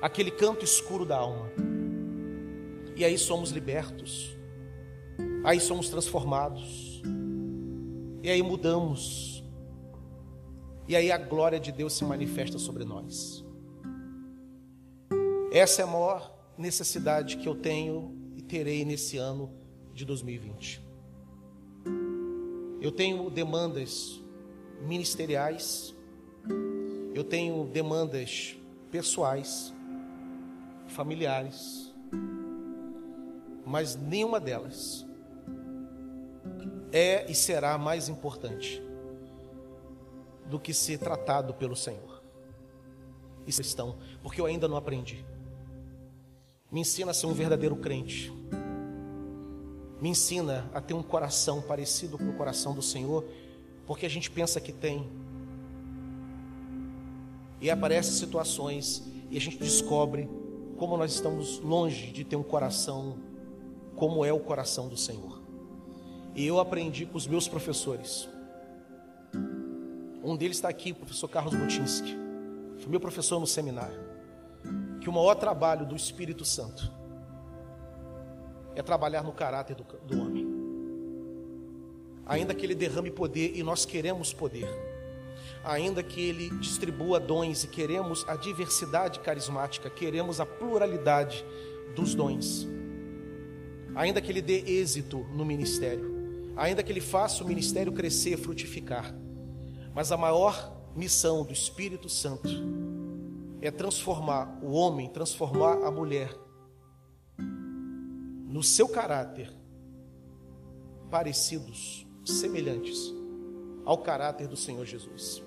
aquele 0.00 0.30
canto 0.30 0.64
escuro 0.64 1.04
da 1.04 1.16
alma. 1.16 1.50
E 2.96 3.04
aí 3.04 3.16
somos 3.18 3.50
libertos. 3.50 4.36
Aí 5.44 5.60
somos 5.60 5.88
transformados. 5.88 7.02
E 8.22 8.30
aí 8.30 8.42
mudamos. 8.42 9.44
E 10.86 10.96
aí 10.96 11.12
a 11.12 11.18
glória 11.18 11.60
de 11.60 11.70
Deus 11.70 11.92
se 11.92 12.04
manifesta 12.04 12.58
sobre 12.58 12.84
nós. 12.84 13.44
Essa 15.52 15.82
é 15.82 15.84
a 15.84 15.88
maior 15.88 16.34
necessidade 16.56 17.36
que 17.36 17.48
eu 17.48 17.54
tenho 17.54 18.32
e 18.36 18.42
terei 18.42 18.84
nesse 18.84 19.16
ano 19.16 19.50
de 19.94 20.04
2020. 20.04 20.87
Eu 22.80 22.92
tenho 22.92 23.28
demandas 23.30 24.20
ministeriais, 24.82 25.94
eu 27.14 27.24
tenho 27.24 27.64
demandas 27.64 28.56
pessoais, 28.90 29.74
familiares, 30.86 31.92
mas 33.66 33.96
nenhuma 33.96 34.40
delas 34.40 35.04
é 36.92 37.30
e 37.30 37.34
será 37.34 37.76
mais 37.76 38.08
importante 38.08 38.82
do 40.46 40.58
que 40.58 40.72
ser 40.72 40.98
tratado 40.98 41.52
pelo 41.54 41.76
Senhor. 41.76 42.22
E 43.46 43.52
cristão, 43.52 43.96
porque 44.22 44.40
eu 44.40 44.46
ainda 44.46 44.68
não 44.68 44.76
aprendi. 44.76 45.24
Me 46.70 46.80
ensina 46.80 47.10
a 47.10 47.14
ser 47.14 47.26
um 47.26 47.32
verdadeiro 47.32 47.76
crente. 47.76 48.32
Me 50.00 50.10
ensina 50.10 50.70
a 50.72 50.80
ter 50.80 50.94
um 50.94 51.02
coração 51.02 51.60
parecido 51.60 52.16
com 52.16 52.28
o 52.28 52.34
coração 52.34 52.74
do 52.74 52.82
Senhor, 52.82 53.24
porque 53.86 54.06
a 54.06 54.10
gente 54.10 54.30
pensa 54.30 54.60
que 54.60 54.72
tem. 54.72 55.08
E 57.60 57.68
aparecem 57.70 58.12
situações 58.14 59.02
e 59.30 59.36
a 59.36 59.40
gente 59.40 59.58
descobre 59.58 60.28
como 60.76 60.96
nós 60.96 61.12
estamos 61.12 61.58
longe 61.58 62.12
de 62.12 62.22
ter 62.22 62.36
um 62.36 62.42
coração 62.42 63.18
como 63.96 64.24
é 64.24 64.32
o 64.32 64.38
coração 64.38 64.88
do 64.88 64.96
Senhor. 64.96 65.42
E 66.36 66.46
eu 66.46 66.60
aprendi 66.60 67.04
com 67.04 67.18
os 67.18 67.26
meus 67.26 67.48
professores. 67.48 68.28
Um 70.22 70.36
deles 70.36 70.58
está 70.58 70.68
aqui, 70.68 70.92
o 70.92 70.94
professor 70.94 71.26
Carlos 71.26 71.54
Butinski. 71.54 72.16
Foi 72.78 72.88
meu 72.88 73.00
professor 73.00 73.40
no 73.40 73.46
seminário. 73.46 73.98
Que 75.00 75.08
o 75.08 75.12
maior 75.12 75.34
trabalho 75.34 75.84
do 75.84 75.96
Espírito 75.96 76.44
Santo 76.44 76.97
é 78.78 78.82
trabalhar 78.82 79.24
no 79.24 79.32
caráter 79.32 79.74
do, 79.74 79.84
do 80.06 80.22
homem. 80.22 80.46
Ainda 82.24 82.54
que 82.54 82.64
ele 82.64 82.76
derrame 82.76 83.10
poder 83.10 83.56
e 83.56 83.62
nós 83.64 83.84
queremos 83.84 84.32
poder, 84.32 84.68
ainda 85.64 86.00
que 86.00 86.20
ele 86.20 86.48
distribua 86.60 87.18
dons 87.18 87.64
e 87.64 87.66
queremos 87.66 88.24
a 88.28 88.36
diversidade 88.36 89.18
carismática, 89.18 89.90
queremos 89.90 90.40
a 90.40 90.46
pluralidade 90.46 91.44
dos 91.96 92.14
dons, 92.14 92.68
ainda 93.96 94.20
que 94.20 94.30
ele 94.30 94.40
dê 94.40 94.60
êxito 94.60 95.26
no 95.34 95.44
ministério, 95.44 96.52
ainda 96.56 96.80
que 96.80 96.92
ele 96.92 97.00
faça 97.00 97.42
o 97.42 97.48
ministério 97.48 97.92
crescer, 97.92 98.36
frutificar, 98.36 99.12
mas 99.92 100.12
a 100.12 100.16
maior 100.16 100.72
missão 100.94 101.44
do 101.44 101.52
Espírito 101.52 102.08
Santo 102.08 102.48
é 103.60 103.72
transformar 103.72 104.56
o 104.62 104.70
homem, 104.70 105.08
transformar 105.08 105.84
a 105.84 105.90
mulher 105.90 106.30
no 108.48 108.62
seu 108.62 108.88
caráter, 108.88 109.52
parecidos, 111.10 112.06
semelhantes 112.24 113.12
ao 113.84 113.98
caráter 113.98 114.48
do 114.48 114.56
Senhor 114.56 114.86
Jesus. 114.86 115.42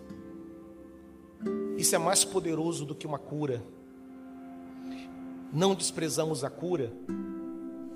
Isso 1.78 1.96
é 1.96 1.98
mais 1.98 2.24
poderoso 2.24 2.86
do 2.86 2.94
que 2.94 3.08
uma 3.08 3.18
cura. 3.18 3.64
Não 5.52 5.74
desprezamos 5.74 6.44
a 6.44 6.50
cura, 6.50 6.94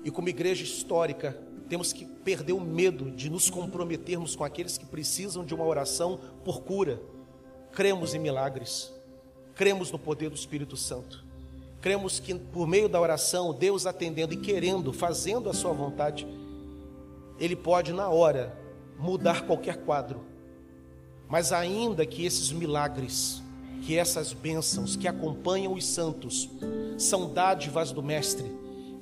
e 0.02 0.10
como 0.10 0.28
igreja 0.28 0.64
histórica, 0.64 1.40
temos 1.68 1.92
que 1.92 2.04
perder 2.04 2.52
o 2.52 2.60
medo 2.60 3.10
de 3.10 3.30
nos 3.30 3.48
comprometermos 3.48 4.34
com 4.34 4.42
aqueles 4.42 4.76
que 4.76 4.86
precisam 4.86 5.44
de 5.44 5.54
uma 5.54 5.64
oração 5.64 6.20
por 6.44 6.62
cura. 6.62 7.00
Cremos 7.72 8.12
em 8.12 8.18
milagres, 8.18 8.92
cremos 9.54 9.92
no 9.92 9.98
poder 10.00 10.30
do 10.30 10.36
Espírito 10.36 10.76
Santo. 10.76 11.25
Cremos 11.86 12.18
que 12.18 12.34
por 12.34 12.66
meio 12.66 12.88
da 12.88 13.00
oração, 13.00 13.54
Deus 13.54 13.86
atendendo 13.86 14.34
e 14.34 14.38
querendo, 14.38 14.92
fazendo 14.92 15.48
a 15.48 15.52
sua 15.52 15.72
vontade, 15.72 16.26
Ele 17.38 17.54
pode 17.54 17.92
na 17.92 18.08
hora 18.08 18.58
mudar 18.98 19.46
qualquer 19.46 19.76
quadro. 19.84 20.24
Mas 21.28 21.52
ainda 21.52 22.04
que 22.04 22.26
esses 22.26 22.50
milagres, 22.50 23.40
que 23.82 23.96
essas 23.96 24.32
bênçãos 24.32 24.96
que 24.96 25.06
acompanham 25.06 25.74
os 25.74 25.86
santos, 25.86 26.50
são 26.98 27.32
dádivas 27.32 27.92
do 27.92 28.02
Mestre, 28.02 28.50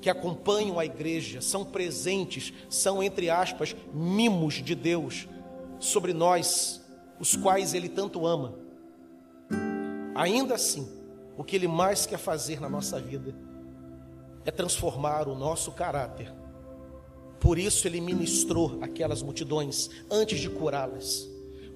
que 0.02 0.10
acompanham 0.10 0.78
a 0.78 0.84
igreja, 0.84 1.40
são 1.40 1.64
presentes, 1.64 2.52
são, 2.68 3.02
entre 3.02 3.30
aspas, 3.30 3.74
mimos 3.94 4.62
de 4.62 4.74
Deus 4.74 5.26
sobre 5.80 6.12
nós, 6.12 6.82
os 7.18 7.34
quais 7.34 7.72
Ele 7.72 7.88
tanto 7.88 8.26
ama. 8.26 8.52
Ainda 10.14 10.56
assim, 10.56 10.86
o 11.36 11.44
que 11.44 11.56
Ele 11.56 11.68
mais 11.68 12.06
quer 12.06 12.18
fazer 12.18 12.60
na 12.60 12.68
nossa 12.68 13.00
vida 13.00 13.34
é 14.44 14.50
transformar 14.50 15.28
o 15.28 15.34
nosso 15.34 15.72
caráter. 15.72 16.32
Por 17.40 17.58
isso 17.58 17.86
Ele 17.86 18.00
ministrou 18.00 18.78
aquelas 18.80 19.22
multidões 19.22 19.90
antes 20.10 20.40
de 20.40 20.48
curá-las. 20.48 21.28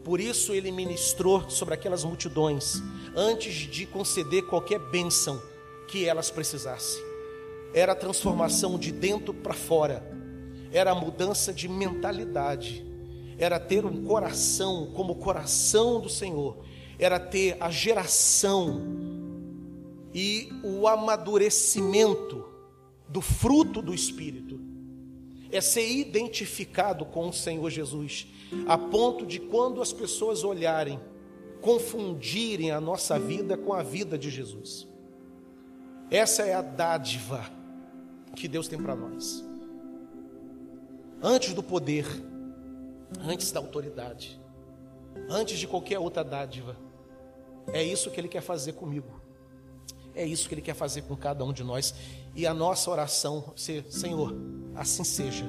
Por 0.04 0.20
isso 0.20 0.54
Ele 0.54 0.70
ministrou 0.70 1.50
sobre 1.50 1.74
aquelas 1.74 2.04
multidões 2.04 2.82
antes 3.14 3.54
de 3.54 3.86
conceder 3.86 4.46
qualquer 4.46 4.78
bênção 4.90 5.40
que 5.88 6.06
elas 6.06 6.30
precisassem. 6.30 7.02
Era 7.74 7.92
a 7.92 7.96
transformação 7.96 8.78
de 8.78 8.92
dentro 8.92 9.34
para 9.34 9.54
fora, 9.54 10.02
era 10.72 10.92
a 10.92 10.94
mudança 10.94 11.52
de 11.52 11.68
mentalidade, 11.68 12.86
era 13.38 13.58
ter 13.58 13.84
um 13.84 14.04
coração 14.04 14.90
como 14.94 15.12
o 15.12 15.16
coração 15.16 16.00
do 16.00 16.08
Senhor, 16.08 16.58
era 16.98 17.20
ter 17.20 17.56
a 17.60 17.70
geração 17.70 19.17
e 20.14 20.50
o 20.62 20.86
amadurecimento 20.86 22.44
do 23.08 23.20
fruto 23.20 23.80
do 23.80 23.94
Espírito. 23.94 24.60
é 25.50 25.62
ser 25.62 25.90
identificado 25.90 27.06
com 27.06 27.28
o 27.28 27.32
Senhor 27.32 27.70
Jesus, 27.70 28.26
a 28.66 28.76
ponto 28.76 29.24
de 29.24 29.38
quando 29.38 29.80
as 29.80 29.94
pessoas 29.94 30.44
olharem, 30.44 31.00
confundirem 31.62 32.70
a 32.70 32.78
nossa 32.80 33.18
vida 33.18 33.56
com 33.56 33.72
a 33.72 33.82
vida 33.82 34.18
de 34.18 34.28
Jesus. 34.28 34.86
Essa 36.10 36.42
é 36.42 36.52
a 36.52 36.60
dádiva 36.60 37.50
que 38.36 38.46
Deus 38.46 38.68
tem 38.68 38.78
para 38.78 38.94
nós. 38.94 39.42
Antes 41.22 41.54
do 41.54 41.62
poder, 41.62 42.06
antes 43.20 43.50
da 43.50 43.60
autoridade, 43.60 44.38
antes 45.30 45.58
de 45.58 45.66
qualquer 45.66 45.98
outra 45.98 46.22
dádiva, 46.22 46.76
é 47.72 47.82
isso 47.82 48.10
que 48.10 48.20
Ele 48.20 48.28
quer 48.28 48.42
fazer 48.42 48.74
comigo. 48.74 49.20
É 50.14 50.24
isso 50.24 50.48
que 50.48 50.54
Ele 50.54 50.62
quer 50.62 50.74
fazer 50.74 51.02
com 51.02 51.16
cada 51.16 51.44
um 51.44 51.52
de 51.52 51.62
nós. 51.62 51.94
E 52.34 52.46
a 52.46 52.54
nossa 52.54 52.90
oração 52.90 53.52
Senhor, 53.56 54.34
assim 54.74 55.04
seja. 55.04 55.46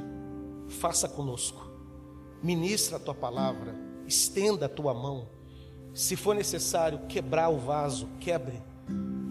Faça 0.67 1.07
conosco. 1.07 1.69
Ministra 2.41 2.97
a 2.97 2.99
tua 2.99 3.15
palavra. 3.15 3.75
Estenda 4.07 4.67
a 4.67 4.69
tua 4.69 4.93
mão. 4.93 5.27
Se 5.93 6.15
for 6.15 6.35
necessário 6.35 6.99
quebrar 7.07 7.49
o 7.49 7.57
vaso, 7.57 8.07
quebre 8.19 8.61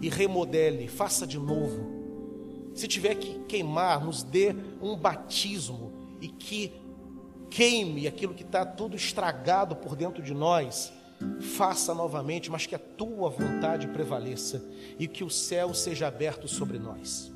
e 0.01 0.09
remodele, 0.09 0.87
faça 0.87 1.25
de 1.25 1.37
novo. 1.37 1.99
Se 2.73 2.87
tiver 2.87 3.15
que 3.15 3.39
queimar, 3.45 4.03
nos 4.03 4.23
dê 4.23 4.55
um 4.81 4.95
batismo 4.95 5.91
e 6.21 6.27
que 6.27 6.73
queime 7.49 8.07
aquilo 8.07 8.33
que 8.33 8.43
está 8.43 8.65
tudo 8.65 8.95
estragado 8.95 9.75
por 9.75 9.95
dentro 9.95 10.21
de 10.21 10.33
nós 10.33 10.93
faça 11.57 11.93
novamente, 11.93 12.49
mas 12.49 12.65
que 12.65 12.75
a 12.75 12.79
tua 12.79 13.29
vontade 13.29 13.87
prevaleça 13.87 14.63
e 14.97 15.07
que 15.07 15.23
o 15.23 15.29
céu 15.29 15.73
seja 15.73 16.07
aberto 16.07 16.47
sobre 16.47 16.79
nós. 16.79 17.31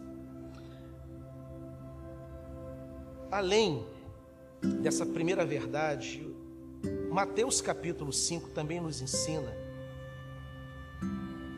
Além 3.30 3.86
dessa 4.82 5.06
primeira 5.06 5.46
verdade, 5.46 6.26
Mateus 7.12 7.62
capítulo 7.62 8.14
5 8.14 8.50
também 8.52 8.80
nos 8.80 9.02
ensina 9.02 9.54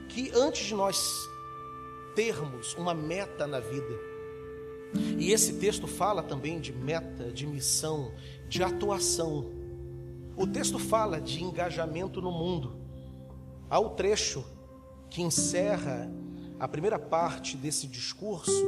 que 0.10 0.32
antes 0.34 0.66
de 0.66 0.74
nós 0.74 1.14
termos 2.16 2.74
uma 2.76 2.94
meta 2.94 3.46
na 3.46 3.60
vida, 3.60 4.00
e 5.18 5.32
esse 5.32 5.60
texto 5.60 5.88
fala 5.88 6.24
também 6.24 6.60
de 6.60 6.72
meta, 6.72 7.32
de 7.32 7.46
missão, 7.46 8.14
de 8.48 8.64
atuação. 8.64 9.52
O 10.38 10.46
texto 10.46 10.78
fala 10.78 11.22
de 11.22 11.42
engajamento 11.42 12.22
no 12.22 12.32
mundo. 12.32 12.76
Há 13.70 13.80
o 13.80 13.92
trecho 13.92 14.44
que 15.10 15.22
encerra 15.22 16.12
a 16.60 16.68
primeira 16.68 17.00
parte 17.00 17.56
desse 17.56 17.88
discurso, 17.88 18.66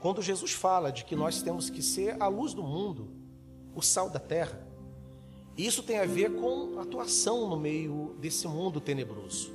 quando 0.00 0.22
Jesus 0.22 0.52
fala 0.52 0.92
de 0.92 1.04
que 1.04 1.16
nós 1.16 1.42
temos 1.42 1.70
que 1.70 1.82
ser 1.82 2.20
a 2.22 2.28
luz 2.28 2.54
do 2.54 2.62
mundo, 2.62 3.10
o 3.74 3.82
sal 3.82 4.08
da 4.08 4.20
terra. 4.20 4.64
Isso 5.56 5.82
tem 5.82 5.98
a 5.98 6.06
ver 6.06 6.36
com 6.36 6.78
atuação 6.78 7.48
no 7.48 7.56
meio 7.56 8.14
desse 8.20 8.46
mundo 8.46 8.80
tenebroso. 8.80 9.52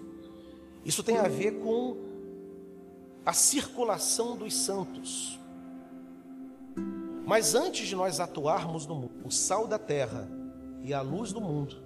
Isso 0.84 1.02
tem 1.02 1.18
a 1.18 1.30
ver 1.30 1.60
com 1.60 1.96
a 3.26 3.32
circulação 3.32 4.36
dos 4.36 4.54
santos. 4.54 5.40
Mas 7.26 7.56
antes 7.56 7.88
de 7.88 7.96
nós 7.96 8.20
atuarmos 8.20 8.86
no 8.86 8.96
mundo, 8.96 9.14
o 9.24 9.32
sal 9.32 9.66
da 9.66 9.80
terra 9.80 10.30
e 10.84 10.94
a 10.94 11.02
luz 11.02 11.32
do 11.32 11.40
mundo, 11.40 11.78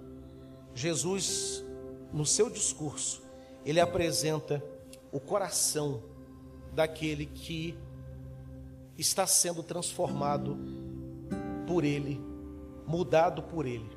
Jesus, 0.74 1.64
no 2.12 2.26
seu 2.26 2.50
discurso, 2.50 3.22
ele 3.64 3.80
apresenta 3.80 4.62
o 5.12 5.20
coração 5.20 6.02
daquele 6.74 7.26
que 7.26 7.78
está 8.98 9.26
sendo 9.26 9.62
transformado 9.62 10.58
por 11.66 11.84
ele, 11.84 12.20
mudado 12.86 13.42
por 13.42 13.66
ele. 13.66 13.88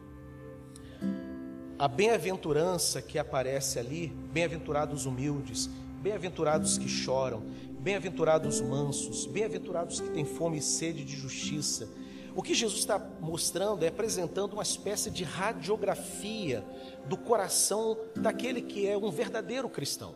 A 1.79 1.87
bem-aventurança 1.87 3.01
que 3.01 3.17
aparece 3.17 3.79
ali, 3.79 4.07
bem-aventurados 4.31 5.07
humildes, 5.07 5.67
bem-aventurados 6.01 6.77
que 6.77 6.87
choram, 6.87 7.43
bem-aventurados 7.79 8.61
mansos, 8.61 9.25
bem-aventurados 9.25 9.99
que 9.99 10.11
têm 10.11 10.25
fome 10.25 10.59
e 10.59 10.61
sede 10.61 11.03
de 11.03 11.15
justiça, 11.15 11.89
o 12.35 12.41
que 12.41 12.53
Jesus 12.53 12.79
está 12.79 12.99
mostrando 13.19 13.83
é 13.83 13.87
apresentando 13.87 14.53
uma 14.53 14.63
espécie 14.63 15.09
de 15.09 15.23
radiografia 15.23 16.63
do 17.05 17.17
coração 17.17 17.97
daquele 18.15 18.61
que 18.61 18.87
é 18.87 18.97
um 18.97 19.11
verdadeiro 19.11 19.69
cristão. 19.69 20.15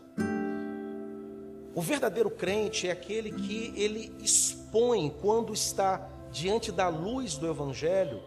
O 1.73 1.81
verdadeiro 1.81 2.29
crente 2.29 2.87
é 2.87 2.91
aquele 2.91 3.31
que 3.31 3.73
ele 3.75 4.15
expõe 4.19 5.13
quando 5.21 5.53
está 5.53 6.09
diante 6.31 6.71
da 6.71 6.87
luz 6.87 7.35
do 7.35 7.49
evangelho 7.49 8.21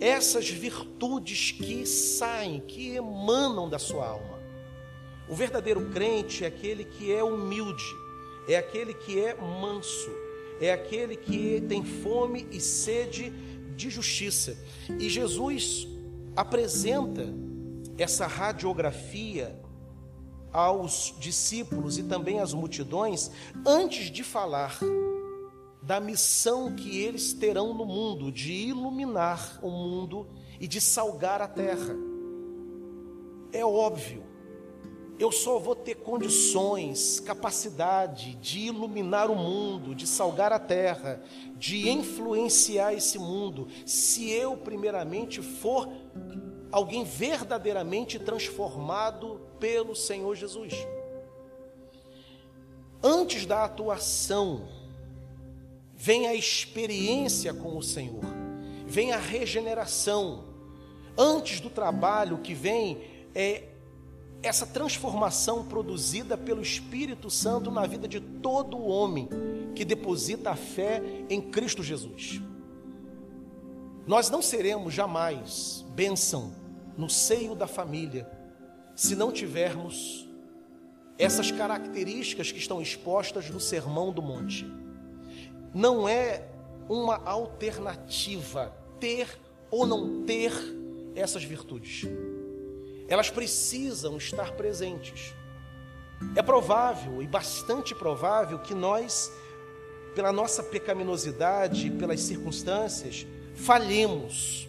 essas 0.00 0.48
virtudes 0.48 1.52
que 1.52 1.86
saem, 1.86 2.60
que 2.60 2.94
emanam 2.94 3.68
da 3.68 3.78
sua 3.78 4.06
alma. 4.06 4.38
O 5.28 5.34
verdadeiro 5.34 5.90
crente 5.90 6.44
é 6.44 6.48
aquele 6.48 6.84
que 6.84 7.12
é 7.12 7.24
humilde, 7.24 7.84
é 8.48 8.56
aquele 8.56 8.94
que 8.94 9.18
é 9.18 9.34
manso, 9.34 10.10
é 10.60 10.72
aquele 10.72 11.16
que 11.16 11.60
tem 11.68 11.84
fome 11.84 12.46
e 12.50 12.60
sede 12.60 13.30
de 13.76 13.90
justiça. 13.90 14.56
E 14.98 15.08
Jesus 15.08 15.86
apresenta 16.34 17.26
essa 17.98 18.26
radiografia 18.26 19.58
aos 20.52 21.14
discípulos 21.18 21.98
e 21.98 22.02
também 22.02 22.40
às 22.40 22.54
multidões 22.54 23.30
antes 23.66 24.10
de 24.10 24.24
falar 24.24 24.78
da 25.82 26.00
missão 26.00 26.74
que 26.74 26.98
eles 26.98 27.32
terão 27.32 27.72
no 27.72 27.84
mundo, 27.84 28.32
de 28.32 28.52
iluminar 28.52 29.58
o 29.62 29.70
mundo 29.70 30.26
e 30.58 30.66
de 30.66 30.80
salgar 30.80 31.40
a 31.40 31.46
terra. 31.46 31.94
É 33.52 33.64
óbvio 33.64 34.24
eu 35.18 35.32
só 35.32 35.58
vou 35.58 35.74
ter 35.74 35.96
condições, 35.96 37.20
capacidade 37.20 38.34
de 38.34 38.60
iluminar 38.60 39.30
o 39.30 39.34
mundo, 39.34 39.94
de 39.94 40.06
salgar 40.06 40.52
a 40.52 40.58
terra, 40.58 41.22
de 41.56 41.88
influenciar 41.88 42.92
esse 42.92 43.18
mundo, 43.18 43.66
se 43.86 44.30
eu, 44.30 44.56
primeiramente, 44.56 45.40
for 45.40 45.88
alguém 46.70 47.04
verdadeiramente 47.04 48.18
transformado 48.18 49.40
pelo 49.58 49.94
Senhor 49.94 50.34
Jesus. 50.34 50.74
Antes 53.02 53.46
da 53.46 53.64
atuação, 53.64 54.68
vem 55.94 56.26
a 56.26 56.34
experiência 56.34 57.54
com 57.54 57.76
o 57.78 57.82
Senhor, 57.82 58.24
vem 58.86 59.12
a 59.12 59.18
regeneração. 59.18 60.44
Antes 61.16 61.60
do 61.60 61.70
trabalho 61.70 62.38
que 62.38 62.52
vem 62.52 63.00
é 63.34 63.75
essa 64.42 64.66
transformação 64.66 65.64
produzida 65.64 66.36
pelo 66.36 66.62
Espírito 66.62 67.30
Santo 67.30 67.70
na 67.70 67.86
vida 67.86 68.06
de 68.06 68.20
todo 68.20 68.78
homem 68.78 69.28
que 69.74 69.84
deposita 69.84 70.50
a 70.50 70.56
fé 70.56 71.02
em 71.28 71.40
Cristo 71.40 71.82
Jesus. 71.82 72.40
Nós 74.06 74.30
não 74.30 74.40
seremos 74.40 74.94
jamais 74.94 75.84
bênção 75.94 76.54
no 76.96 77.10
seio 77.10 77.54
da 77.54 77.66
família 77.66 78.30
se 78.94 79.16
não 79.16 79.32
tivermos 79.32 80.28
essas 81.18 81.50
características 81.50 82.52
que 82.52 82.58
estão 82.58 82.80
expostas 82.80 83.50
no 83.50 83.58
Sermão 83.58 84.12
do 84.12 84.22
Monte. 84.22 84.66
Não 85.74 86.08
é 86.08 86.48
uma 86.88 87.16
alternativa 87.24 88.72
ter 89.00 89.38
ou 89.70 89.86
não 89.86 90.24
ter 90.24 90.52
essas 91.14 91.42
virtudes 91.42 92.06
elas 93.08 93.30
precisam 93.30 94.16
estar 94.16 94.52
presentes. 94.52 95.34
É 96.34 96.42
provável 96.42 97.22
e 97.22 97.26
bastante 97.26 97.94
provável 97.94 98.58
que 98.58 98.74
nós, 98.74 99.30
pela 100.14 100.32
nossa 100.32 100.62
pecaminosidade, 100.62 101.90
pelas 101.90 102.20
circunstâncias, 102.20 103.26
falhemos. 103.54 104.66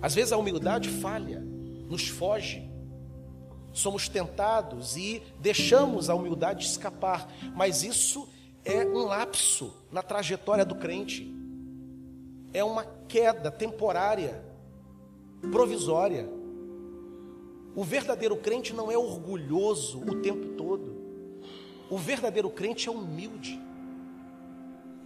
Às 0.00 0.14
vezes 0.14 0.32
a 0.32 0.36
humildade 0.36 0.88
falha, 0.88 1.40
nos 1.88 2.08
foge. 2.08 2.68
Somos 3.72 4.08
tentados 4.08 4.96
e 4.96 5.22
deixamos 5.38 6.10
a 6.10 6.14
humildade 6.14 6.66
escapar, 6.66 7.28
mas 7.54 7.82
isso 7.82 8.28
é 8.64 8.84
um 8.84 9.04
lapso 9.04 9.74
na 9.90 10.02
trajetória 10.02 10.64
do 10.64 10.74
crente. 10.74 11.32
É 12.52 12.64
uma 12.64 12.84
queda 13.06 13.50
temporária, 13.50 14.42
provisória. 15.52 16.39
O 17.74 17.84
verdadeiro 17.84 18.36
crente 18.36 18.72
não 18.72 18.90
é 18.90 18.98
orgulhoso 18.98 20.00
o 20.00 20.20
tempo 20.20 20.48
todo. 20.56 21.00
O 21.88 21.96
verdadeiro 21.96 22.50
crente 22.50 22.88
é 22.88 22.92
humilde. 22.92 23.60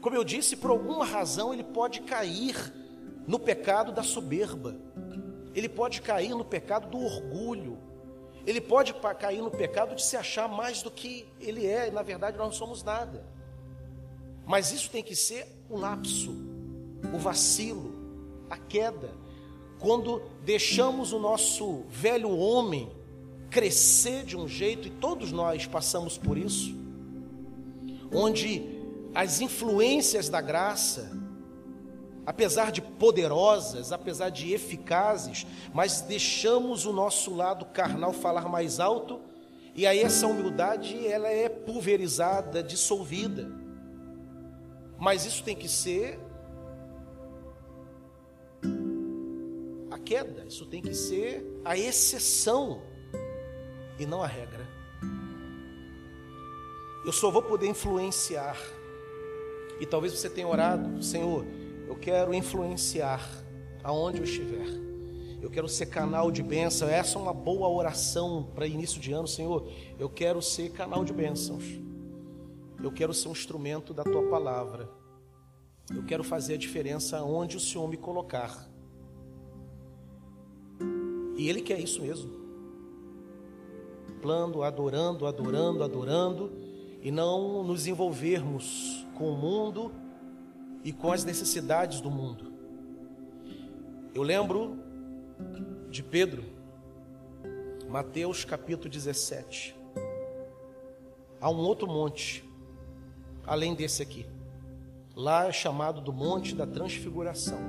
Como 0.00 0.16
eu 0.16 0.24
disse, 0.24 0.56
por 0.56 0.70
alguma 0.70 1.04
razão 1.04 1.52
ele 1.52 1.64
pode 1.64 2.02
cair 2.02 2.72
no 3.26 3.38
pecado 3.38 3.92
da 3.92 4.02
soberba. 4.02 4.76
Ele 5.54 5.68
pode 5.68 6.02
cair 6.02 6.34
no 6.34 6.44
pecado 6.44 6.90
do 6.90 6.98
orgulho. 6.98 7.78
Ele 8.46 8.60
pode 8.60 8.94
cair 9.18 9.40
no 9.40 9.50
pecado 9.50 9.94
de 9.94 10.04
se 10.04 10.16
achar 10.16 10.48
mais 10.48 10.82
do 10.82 10.90
que 10.90 11.26
ele 11.40 11.66
é, 11.66 11.88
e 11.88 11.90
na 11.90 12.02
verdade 12.02 12.36
nós 12.36 12.46
não 12.48 12.52
somos 12.52 12.82
nada. 12.82 13.24
Mas 14.44 14.72
isso 14.72 14.90
tem 14.90 15.02
que 15.02 15.16
ser 15.16 15.46
o 15.70 15.78
lapso, 15.78 16.34
o 17.14 17.18
vacilo, 17.18 17.94
a 18.50 18.58
queda. 18.58 19.10
Quando 19.84 20.22
deixamos 20.42 21.12
o 21.12 21.18
nosso 21.18 21.82
velho 21.90 22.30
homem 22.30 22.90
crescer 23.50 24.24
de 24.24 24.34
um 24.34 24.48
jeito, 24.48 24.88
e 24.88 24.90
todos 24.90 25.30
nós 25.30 25.66
passamos 25.66 26.16
por 26.16 26.38
isso, 26.38 26.74
onde 28.10 28.62
as 29.14 29.42
influências 29.42 30.30
da 30.30 30.40
graça, 30.40 31.12
apesar 32.24 32.72
de 32.72 32.80
poderosas, 32.80 33.92
apesar 33.92 34.30
de 34.30 34.54
eficazes, 34.54 35.46
mas 35.74 36.00
deixamos 36.00 36.86
o 36.86 36.92
nosso 36.92 37.34
lado 37.34 37.66
carnal 37.66 38.14
falar 38.14 38.48
mais 38.48 38.80
alto, 38.80 39.20
e 39.74 39.86
aí 39.86 39.98
essa 39.98 40.26
humildade 40.26 41.06
ela 41.06 41.28
é 41.28 41.46
pulverizada, 41.50 42.62
dissolvida. 42.62 43.52
Mas 44.98 45.26
isso 45.26 45.44
tem 45.44 45.54
que 45.54 45.68
ser 45.68 46.18
queda, 50.04 50.44
isso 50.46 50.66
tem 50.66 50.80
que 50.80 50.94
ser 50.94 51.44
a 51.64 51.76
exceção 51.76 52.82
e 53.98 54.06
não 54.06 54.22
a 54.22 54.26
regra. 54.26 54.68
Eu 57.04 57.12
só 57.12 57.30
vou 57.30 57.42
poder 57.42 57.66
influenciar. 57.66 58.56
E 59.80 59.86
talvez 59.86 60.12
você 60.12 60.30
tenha 60.30 60.46
orado, 60.46 61.02
Senhor, 61.02 61.44
eu 61.88 61.96
quero 61.96 62.32
influenciar 62.32 63.20
aonde 63.82 64.18
eu 64.18 64.24
estiver. 64.24 64.66
Eu 65.42 65.50
quero 65.50 65.68
ser 65.68 65.86
canal 65.86 66.30
de 66.30 66.42
bênção. 66.42 66.88
Essa 66.88 67.18
é 67.18 67.20
uma 67.20 67.34
boa 67.34 67.68
oração 67.68 68.48
para 68.54 68.66
início 68.66 68.98
de 68.98 69.12
ano, 69.12 69.28
Senhor. 69.28 69.70
Eu 69.98 70.08
quero 70.08 70.40
ser 70.40 70.70
canal 70.70 71.04
de 71.04 71.12
bênçãos. 71.12 71.64
Eu 72.82 72.90
quero 72.90 73.12
ser 73.12 73.28
um 73.28 73.32
instrumento 73.32 73.92
da 73.92 74.02
tua 74.02 74.22
palavra. 74.30 74.88
Eu 75.94 76.02
quero 76.04 76.24
fazer 76.24 76.54
a 76.54 76.58
diferença 76.58 77.22
onde 77.22 77.58
o 77.58 77.60
Senhor 77.60 77.86
me 77.86 77.98
colocar. 77.98 78.66
E 81.36 81.48
Ele 81.48 81.60
quer 81.60 81.80
isso 81.80 82.02
mesmo. 82.02 82.30
Plano, 84.22 84.62
adorando, 84.62 85.26
adorando, 85.26 85.82
adorando, 85.82 86.52
e 87.02 87.10
não 87.10 87.62
nos 87.62 87.86
envolvermos 87.86 89.06
com 89.14 89.30
o 89.30 89.36
mundo 89.36 89.92
e 90.82 90.92
com 90.92 91.12
as 91.12 91.24
necessidades 91.24 92.00
do 92.00 92.10
mundo. 92.10 92.52
Eu 94.14 94.22
lembro 94.22 94.78
de 95.90 96.02
Pedro, 96.02 96.44
Mateus 97.88 98.44
capítulo 98.44 98.88
17. 98.88 99.76
Há 101.40 101.50
um 101.50 101.58
outro 101.58 101.86
monte, 101.86 102.42
além 103.46 103.74
desse 103.74 104.02
aqui. 104.02 104.26
Lá 105.14 105.46
é 105.46 105.52
chamado 105.52 106.00
do 106.00 106.12
Monte 106.12 106.54
da 106.54 106.66
Transfiguração, 106.66 107.60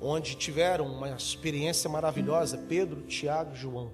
onde 0.00 0.36
tiveram 0.36 0.86
uma 0.86 1.10
experiência 1.10 1.88
maravilhosa 1.88 2.58
Pedro, 2.68 3.02
Tiago 3.02 3.54
e 3.54 3.58
João. 3.58 3.92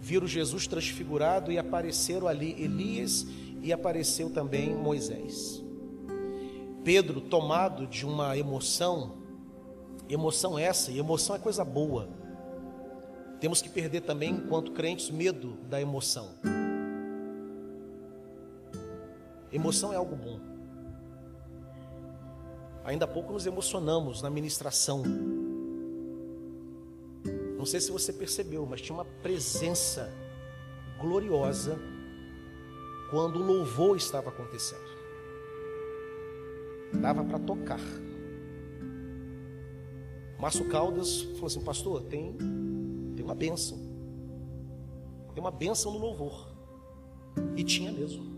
Viram 0.00 0.26
Jesus 0.26 0.66
transfigurado 0.66 1.52
e 1.52 1.58
apareceram 1.58 2.26
ali 2.26 2.60
Elias 2.62 3.26
e 3.62 3.72
apareceu 3.72 4.30
também 4.30 4.74
Moisés. 4.74 5.62
Pedro, 6.84 7.20
tomado 7.20 7.86
de 7.86 8.04
uma 8.04 8.36
emoção, 8.36 9.14
emoção 10.08 10.58
essa, 10.58 10.90
e 10.90 10.98
emoção 10.98 11.36
é 11.36 11.38
coisa 11.38 11.64
boa. 11.64 12.08
Temos 13.40 13.62
que 13.62 13.68
perder 13.68 14.02
também, 14.02 14.30
enquanto 14.30 14.72
crentes, 14.72 15.10
medo 15.10 15.56
da 15.68 15.80
emoção. 15.80 16.30
Emoção 19.52 19.92
é 19.92 19.96
algo 19.96 20.16
bom. 20.16 20.51
Ainda 22.84 23.04
há 23.04 23.08
pouco 23.08 23.32
nos 23.32 23.46
emocionamos 23.46 24.22
na 24.22 24.30
ministração. 24.30 25.02
Não 27.56 27.64
sei 27.64 27.80
se 27.80 27.92
você 27.92 28.12
percebeu, 28.12 28.66
mas 28.66 28.80
tinha 28.80 28.96
uma 28.96 29.04
presença 29.04 30.12
gloriosa 31.00 31.78
quando 33.10 33.36
o 33.36 33.42
louvor 33.42 33.96
estava 33.96 34.30
acontecendo. 34.30 34.90
Dava 37.00 37.24
para 37.24 37.38
tocar. 37.38 37.80
Márcio 40.38 40.68
Caldas 40.68 41.22
falou 41.22 41.46
assim: 41.46 41.60
Pastor, 41.60 42.02
tem, 42.02 42.36
tem 43.14 43.24
uma 43.24 43.34
bênção. 43.34 43.78
Tem 45.32 45.40
uma 45.40 45.52
bênção 45.52 45.92
no 45.92 45.98
louvor. 45.98 46.48
E 47.56 47.62
tinha 47.62 47.92
mesmo. 47.92 48.31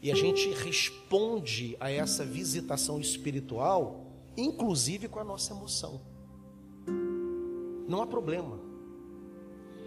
E 0.00 0.12
a 0.12 0.14
gente 0.14 0.48
responde 0.50 1.76
a 1.80 1.90
essa 1.90 2.24
visitação 2.24 3.00
espiritual, 3.00 4.06
inclusive 4.36 5.08
com 5.08 5.18
a 5.18 5.24
nossa 5.24 5.52
emoção. 5.52 6.00
Não 7.88 8.02
há 8.02 8.06
problema. 8.06 8.60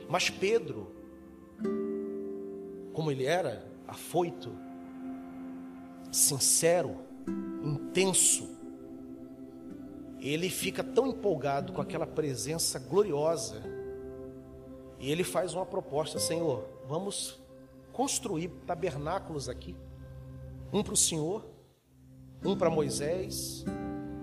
Mas 0.10 0.30
Pedro, 0.30 0.92
como 2.94 3.10
ele 3.10 3.26
era, 3.26 3.66
afoito, 3.88 4.52
sincero, 6.12 6.98
intenso, 7.64 8.50
ele 10.20 10.50
fica 10.50 10.84
tão 10.84 11.08
empolgado 11.08 11.72
com 11.72 11.82
aquela 11.82 12.06
presença 12.06 12.78
gloriosa, 12.78 13.64
e 15.00 15.10
ele 15.10 15.24
faz 15.24 15.54
uma 15.54 15.66
proposta: 15.66 16.20
Senhor, 16.20 16.68
vamos 16.88 17.40
construir 17.94 18.50
tabernáculos 18.68 19.48
aqui. 19.48 19.76
Um 20.72 20.84
para 20.84 20.94
o 20.94 20.98
Senhor, 20.98 21.46
um 22.44 22.56
para 22.56 22.70
Moisés 22.70 23.66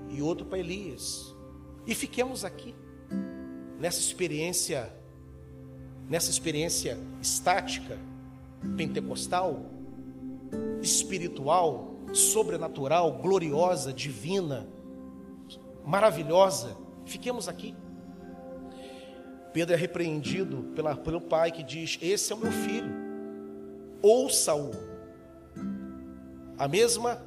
e 0.09 0.23
outro 0.23 0.47
para 0.47 0.59
Elias. 0.59 1.35
E 1.87 1.95
fiquemos 1.95 2.45
aqui 2.45 2.75
nessa 3.79 4.01
experiência 4.01 4.93
nessa 6.09 6.31
experiência 6.31 6.99
estática, 7.21 7.99
pentecostal, 8.77 9.67
espiritual, 10.81 11.97
sobrenatural, 12.13 13.13
gloriosa, 13.19 13.93
divina, 13.93 14.67
maravilhosa. 15.85 16.77
Fiquemos 17.05 17.49
aqui. 17.49 17.75
Pedro 19.53 19.75
é 19.75 19.79
repreendido 19.79 20.73
pela, 20.75 20.97
pelo 20.97 21.21
pai 21.21 21.53
que 21.53 21.63
diz: 21.63 21.99
Esse 22.01 22.33
é 22.33 22.37
o 22.37 22.39
meu 22.39 22.53
filho, 22.53 22.91
ouça-o. 24.03 24.88
A 26.59 26.67
mesma 26.67 27.23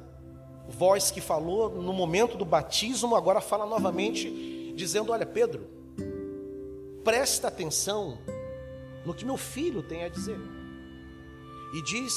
voz 0.68 1.10
que 1.10 1.20
falou 1.20 1.70
no 1.70 1.92
momento 1.92 2.36
do 2.36 2.44
batismo, 2.44 3.16
agora 3.16 3.40
fala 3.40 3.64
novamente, 3.64 4.72
dizendo: 4.76 5.10
Olha, 5.10 5.24
Pedro, 5.24 5.66
presta 7.02 7.48
atenção 7.48 8.18
no 9.06 9.14
que 9.14 9.24
meu 9.24 9.38
filho 9.38 9.82
tem 9.82 10.04
a 10.04 10.08
dizer. 10.08 10.38
E 11.74 11.82
diz 11.82 12.14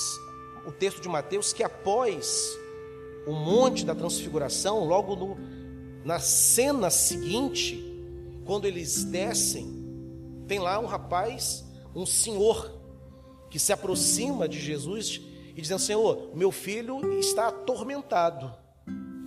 o 0.67 0.71
texto 0.71 1.01
de 1.01 1.07
Mateus 1.07 1.53
que 1.53 1.63
após 1.63 2.57
o 3.25 3.31
monte 3.31 3.85
da 3.85 3.95
transfiguração, 3.95 4.83
logo 4.83 5.15
no, 5.15 5.37
na 6.03 6.19
cena 6.19 6.89
seguinte, 6.89 7.81
quando 8.43 8.65
eles 8.65 9.05
descem, 9.05 9.85
tem 10.47 10.59
lá 10.59 10.77
um 10.79 10.85
rapaz, 10.85 11.65
um 11.95 12.05
senhor, 12.05 12.71
que 13.49 13.57
se 13.57 13.71
aproxima 13.71 14.49
de 14.49 14.59
Jesus 14.59 15.21
e 15.55 15.61
dizendo: 15.61 15.79
Senhor, 15.79 16.31
meu 16.35 16.51
filho 16.51 17.17
está 17.17 17.47
atormentado, 17.47 18.53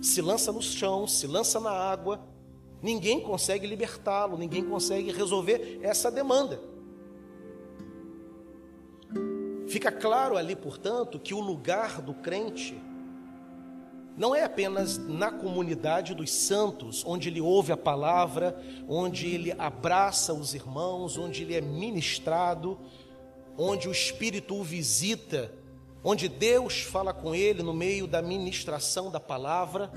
se 0.01 0.21
lança 0.21 0.51
no 0.51 0.61
chão, 0.61 1.07
se 1.07 1.25
lança 1.25 1.59
na 1.59 1.71
água, 1.71 2.21
ninguém 2.81 3.19
consegue 3.19 3.65
libertá-lo, 3.65 4.37
ninguém 4.37 4.63
consegue 4.63 5.11
resolver 5.11 5.79
essa 5.81 6.11
demanda. 6.11 6.61
Fica 9.67 9.91
claro 9.91 10.37
ali, 10.37 10.55
portanto, 10.55 11.19
que 11.19 11.33
o 11.33 11.39
lugar 11.39 12.01
do 12.01 12.13
crente 12.13 12.79
não 14.17 14.35
é 14.35 14.43
apenas 14.43 14.97
na 14.97 15.31
comunidade 15.31 16.13
dos 16.13 16.31
santos, 16.31 17.03
onde 17.05 17.29
ele 17.29 17.39
ouve 17.39 17.71
a 17.71 17.77
palavra, 17.77 18.59
onde 18.87 19.27
ele 19.27 19.53
abraça 19.57 20.33
os 20.33 20.53
irmãos, 20.53 21.17
onde 21.17 21.43
ele 21.43 21.55
é 21.55 21.61
ministrado, 21.61 22.77
onde 23.57 23.87
o 23.87 23.91
Espírito 23.91 24.55
o 24.55 24.63
visita 24.63 25.53
onde 26.03 26.27
Deus 26.27 26.81
fala 26.81 27.13
com 27.13 27.35
ele 27.35 27.61
no 27.61 27.73
meio 27.73 28.07
da 28.07 28.21
ministração 28.21 29.11
da 29.11 29.19
palavra, 29.19 29.91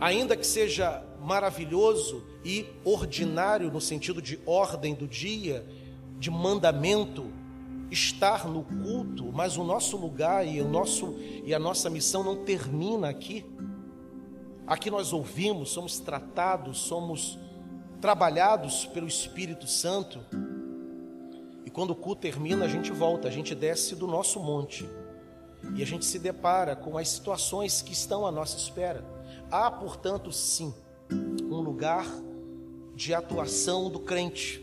ainda 0.00 0.36
que 0.36 0.46
seja 0.46 1.02
maravilhoso 1.20 2.24
e 2.44 2.66
ordinário 2.84 3.70
no 3.70 3.80
sentido 3.80 4.20
de 4.20 4.38
ordem 4.46 4.94
do 4.94 5.06
dia, 5.06 5.64
de 6.18 6.30
mandamento, 6.30 7.30
estar 7.90 8.48
no 8.48 8.64
culto, 8.64 9.30
mas 9.32 9.56
o 9.56 9.64
nosso 9.64 9.96
lugar 9.96 10.46
e 10.46 10.60
o 10.60 10.68
nosso 10.68 11.14
e 11.44 11.54
a 11.54 11.58
nossa 11.58 11.90
missão 11.90 12.24
não 12.24 12.44
termina 12.44 13.08
aqui. 13.08 13.44
Aqui 14.66 14.90
nós 14.90 15.12
ouvimos, 15.12 15.70
somos 15.70 15.98
tratados, 15.98 16.78
somos 16.78 17.38
trabalhados 18.00 18.86
pelo 18.86 19.06
Espírito 19.06 19.66
Santo 19.66 20.20
quando 21.72 21.90
o 21.90 21.96
culto 21.96 22.22
termina, 22.22 22.64
a 22.64 22.68
gente 22.68 22.92
volta, 22.92 23.28
a 23.28 23.30
gente 23.30 23.54
desce 23.54 23.96
do 23.96 24.06
nosso 24.06 24.38
monte. 24.40 24.88
e 25.76 25.82
a 25.82 25.86
gente 25.86 26.04
se 26.04 26.18
depara 26.18 26.74
com 26.74 26.98
as 26.98 27.08
situações 27.08 27.80
que 27.80 27.92
estão 27.92 28.26
à 28.26 28.32
nossa 28.32 28.56
espera. 28.56 29.04
Há, 29.48 29.70
portanto, 29.70 30.32
sim, 30.32 30.74
um 31.08 31.60
lugar 31.60 32.04
de 32.94 33.14
atuação 33.14 33.88
do 33.88 34.00
crente. 34.00 34.60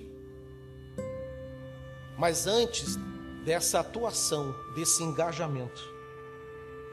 Mas 2.18 2.48
antes 2.48 2.98
dessa 3.46 3.80
atuação, 3.80 4.54
desse 4.76 5.02
engajamento, 5.02 5.82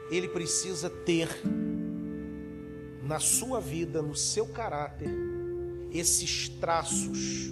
ele 0.09 0.29
precisa 0.29 0.89
ter 0.89 1.27
na 3.03 3.19
sua 3.19 3.59
vida, 3.59 4.01
no 4.01 4.15
seu 4.15 4.47
caráter, 4.47 5.09
esses 5.91 6.47
traços 6.47 7.51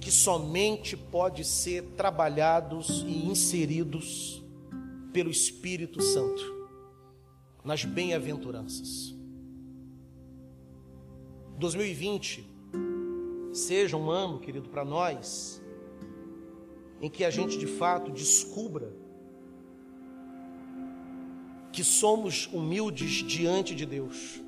que 0.00 0.10
somente 0.10 0.96
pode 0.96 1.44
ser 1.44 1.82
trabalhados 1.96 3.04
e 3.06 3.26
inseridos 3.26 4.42
pelo 5.12 5.30
Espírito 5.30 6.00
Santo 6.00 6.58
nas 7.64 7.84
bem-aventuranças. 7.84 9.14
2020 11.58 12.46
seja 13.52 13.96
um 13.96 14.10
ano, 14.10 14.38
querido, 14.38 14.68
para 14.68 14.84
nós, 14.84 15.60
em 17.00 17.10
que 17.10 17.24
a 17.24 17.30
gente 17.30 17.58
de 17.58 17.66
fato 17.66 18.10
descubra 18.10 18.92
que 21.72 21.84
somos 21.84 22.46
humildes 22.52 23.24
diante 23.26 23.74
de 23.74 23.84
Deus. 23.84 24.40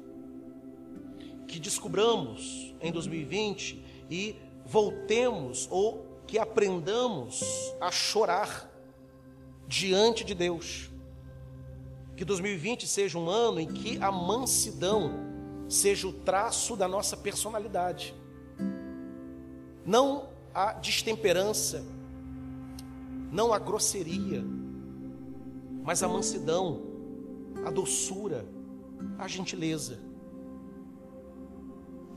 Que 1.47 1.59
descubramos 1.59 2.75
em 2.81 2.93
2020 2.93 3.83
e 4.09 4.37
voltemos 4.71 5.67
ou 5.69 6.07
que 6.29 6.39
aprendamos 6.39 7.43
a 7.81 7.91
chorar 7.91 8.71
diante 9.67 10.23
de 10.23 10.33
Deus. 10.33 10.89
Que 12.17 12.25
2020 12.25 12.87
seja 12.87 13.19
um 13.19 13.29
ano 13.29 13.59
em 13.59 13.67
que 13.67 13.99
a 14.01 14.13
mansidão 14.13 15.13
seja 15.69 16.07
o 16.07 16.13
traço 16.13 16.77
da 16.77 16.87
nossa 16.87 17.17
personalidade. 17.17 18.15
Não 19.85 20.29
a 20.55 20.75
destemperança, 20.75 21.85
não 23.33 23.53
a 23.53 23.59
grosseria, 23.59 24.45
mas 25.83 26.01
a 26.05 26.09
mansidão, 26.09 26.81
a 27.67 27.73
doçura, 27.73 28.47
a 29.19 29.27
gentileza. 29.27 29.99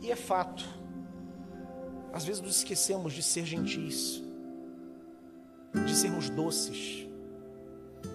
E 0.02 0.12
é 0.12 0.16
fato, 0.16 0.83
às 2.14 2.24
vezes 2.24 2.42
nos 2.42 2.58
esquecemos 2.58 3.12
de 3.12 3.24
ser 3.24 3.44
gentis, 3.44 4.22
de 5.74 5.96
sermos 5.96 6.30
doces, 6.30 7.08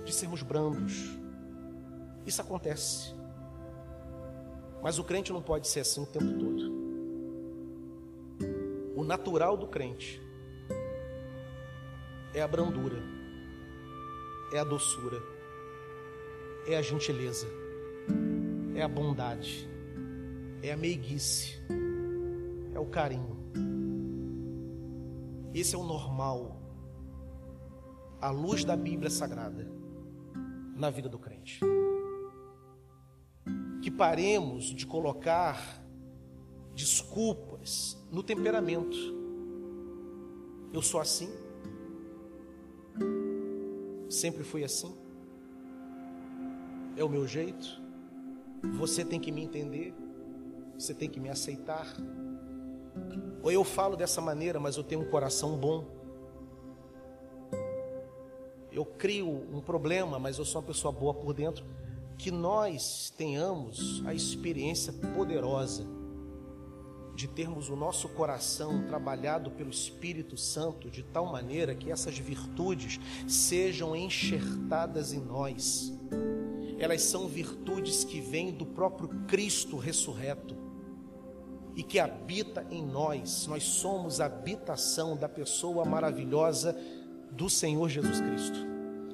de 0.04 0.14
sermos 0.14 0.40
brandos. 0.40 1.18
Isso 2.24 2.40
acontece. 2.40 3.12
Mas 4.80 5.00
o 5.00 5.04
crente 5.04 5.32
não 5.32 5.42
pode 5.42 5.66
ser 5.66 5.80
assim 5.80 6.00
o 6.00 6.06
tempo 6.06 6.32
todo. 6.38 6.78
O 8.94 9.02
natural 9.02 9.56
do 9.56 9.66
crente 9.66 10.22
é 12.32 12.40
a 12.40 12.46
brandura, 12.46 13.02
é 14.52 14.60
a 14.60 14.64
doçura, 14.64 15.20
é 16.68 16.76
a 16.76 16.82
gentileza, 16.82 17.48
é 18.76 18.82
a 18.82 18.88
bondade, 18.88 19.68
é 20.62 20.72
a 20.72 20.76
meiguice, 20.76 21.60
é 22.72 22.78
o 22.78 22.86
carinho. 22.86 23.36
Esse 25.54 25.74
é 25.74 25.78
o 25.78 25.84
normal, 25.84 26.60
a 28.20 28.30
luz 28.30 28.64
da 28.64 28.76
Bíblia 28.76 29.10
Sagrada 29.10 29.70
na 30.74 30.90
vida 30.90 31.08
do 31.08 31.18
crente 31.18 31.60
que 33.88 33.90
paremos 33.90 34.64
de 34.64 34.86
colocar 34.86 35.82
desculpas 36.74 37.96
no 38.12 38.22
temperamento. 38.22 38.96
Eu 40.72 40.82
sou 40.82 41.00
assim. 41.00 41.30
Sempre 44.10 44.42
fui 44.42 44.62
assim. 44.62 44.94
É 46.96 47.02
o 47.02 47.08
meu 47.08 47.26
jeito. 47.26 47.80
Você 48.74 49.04
tem 49.06 49.18
que 49.18 49.32
me 49.32 49.42
entender. 49.42 49.94
Você 50.78 50.92
tem 50.92 51.08
que 51.08 51.18
me 51.18 51.30
aceitar. 51.30 51.86
Ou 53.42 53.50
eu 53.50 53.64
falo 53.64 53.96
dessa 53.96 54.20
maneira, 54.20 54.58
mas 54.58 54.76
eu 54.76 54.84
tenho 54.84 55.02
um 55.02 55.10
coração 55.10 55.56
bom. 55.56 55.84
Eu 58.70 58.84
crio 58.84 59.28
um 59.52 59.60
problema, 59.60 60.18
mas 60.18 60.38
eu 60.38 60.44
sou 60.44 60.60
uma 60.60 60.66
pessoa 60.66 60.92
boa 60.92 61.14
por 61.14 61.32
dentro 61.32 61.64
que 62.18 62.30
nós 62.32 63.12
tenhamos 63.16 64.02
a 64.04 64.12
experiência 64.12 64.92
poderosa 65.14 65.86
de 67.14 67.26
termos 67.26 67.68
o 67.68 67.74
nosso 67.74 68.08
coração 68.10 68.86
trabalhado 68.86 69.50
pelo 69.52 69.70
Espírito 69.70 70.36
Santo 70.36 70.90
de 70.90 71.02
tal 71.02 71.26
maneira 71.26 71.74
que 71.74 71.90
essas 71.90 72.16
virtudes 72.18 73.00
sejam 73.26 73.96
enxertadas 73.96 75.12
em 75.12 75.20
nós. 75.20 75.92
Elas 76.78 77.02
são 77.02 77.26
virtudes 77.26 78.04
que 78.04 78.20
vêm 78.20 78.52
do 78.52 78.64
próprio 78.64 79.08
Cristo 79.26 79.76
ressurreto 79.76 80.67
e 81.78 81.82
que 81.84 82.00
habita 82.00 82.66
em 82.72 82.84
nós. 82.84 83.46
Nós 83.46 83.62
somos 83.62 84.20
a 84.20 84.26
habitação 84.26 85.16
da 85.16 85.28
pessoa 85.28 85.84
maravilhosa 85.84 86.76
do 87.30 87.48
Senhor 87.48 87.88
Jesus 87.88 88.20
Cristo. 88.20 88.58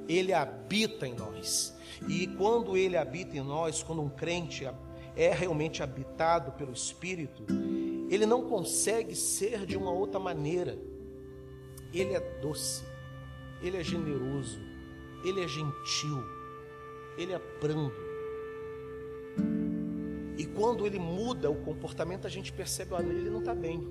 Ele 0.08 0.32
habita 0.32 1.06
em 1.06 1.14
nós. 1.14 1.76
E 2.08 2.26
quando 2.26 2.74
ele 2.74 2.96
habita 2.96 3.36
em 3.36 3.42
nós, 3.42 3.82
quando 3.82 4.00
um 4.00 4.08
crente 4.08 4.66
é 5.14 5.30
realmente 5.30 5.82
habitado 5.82 6.52
pelo 6.52 6.72
Espírito, 6.72 7.44
ele 8.08 8.24
não 8.24 8.48
consegue 8.48 9.14
ser 9.14 9.66
de 9.66 9.76
uma 9.76 9.90
outra 9.90 10.18
maneira. 10.18 10.78
Ele 11.92 12.14
é 12.14 12.20
doce, 12.40 12.82
ele 13.60 13.76
é 13.76 13.84
generoso, 13.84 14.58
ele 15.22 15.44
é 15.44 15.46
gentil, 15.46 16.24
ele 17.18 17.34
é 17.34 17.40
brando. 17.60 18.03
Quando 20.56 20.86
ele 20.86 20.98
muda 20.98 21.50
o 21.50 21.64
comportamento, 21.64 22.26
a 22.26 22.30
gente 22.30 22.52
percebe, 22.52 22.94
olha, 22.94 23.08
ele 23.08 23.30
não 23.30 23.40
está 23.40 23.54
bem, 23.54 23.82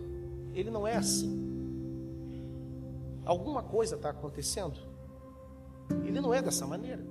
ele 0.53 0.69
não 0.69 0.87
é 0.87 0.95
assim. 0.95 1.43
Alguma 3.25 3.63
coisa 3.63 3.95
está 3.95 4.09
acontecendo. 4.09 4.79
Ele 6.05 6.19
não 6.19 6.33
é 6.33 6.41
dessa 6.41 6.65
maneira. 6.65 7.03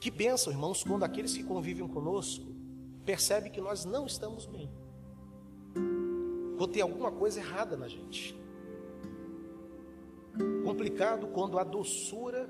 Que 0.00 0.10
bênção, 0.10 0.52
irmãos, 0.52 0.84
quando 0.84 1.02
aqueles 1.02 1.34
que 1.34 1.42
convivem 1.42 1.86
conosco 1.88 2.44
percebem 3.04 3.50
que 3.50 3.60
nós 3.60 3.84
não 3.84 4.06
estamos 4.06 4.46
bem. 4.46 4.70
Quando 6.56 6.72
tem 6.72 6.82
alguma 6.82 7.10
coisa 7.10 7.40
errada 7.40 7.76
na 7.76 7.88
gente. 7.88 8.38
Complicado 10.64 11.28
quando 11.28 11.58
a 11.58 11.64
doçura 11.64 12.48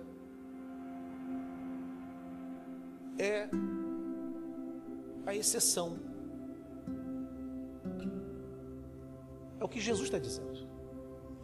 é 3.18 3.48
a 5.26 5.34
exceção. 5.34 5.98
É 9.60 9.64
o 9.64 9.68
que 9.68 9.80
Jesus 9.80 10.06
está 10.06 10.18
dizendo. 10.18 10.68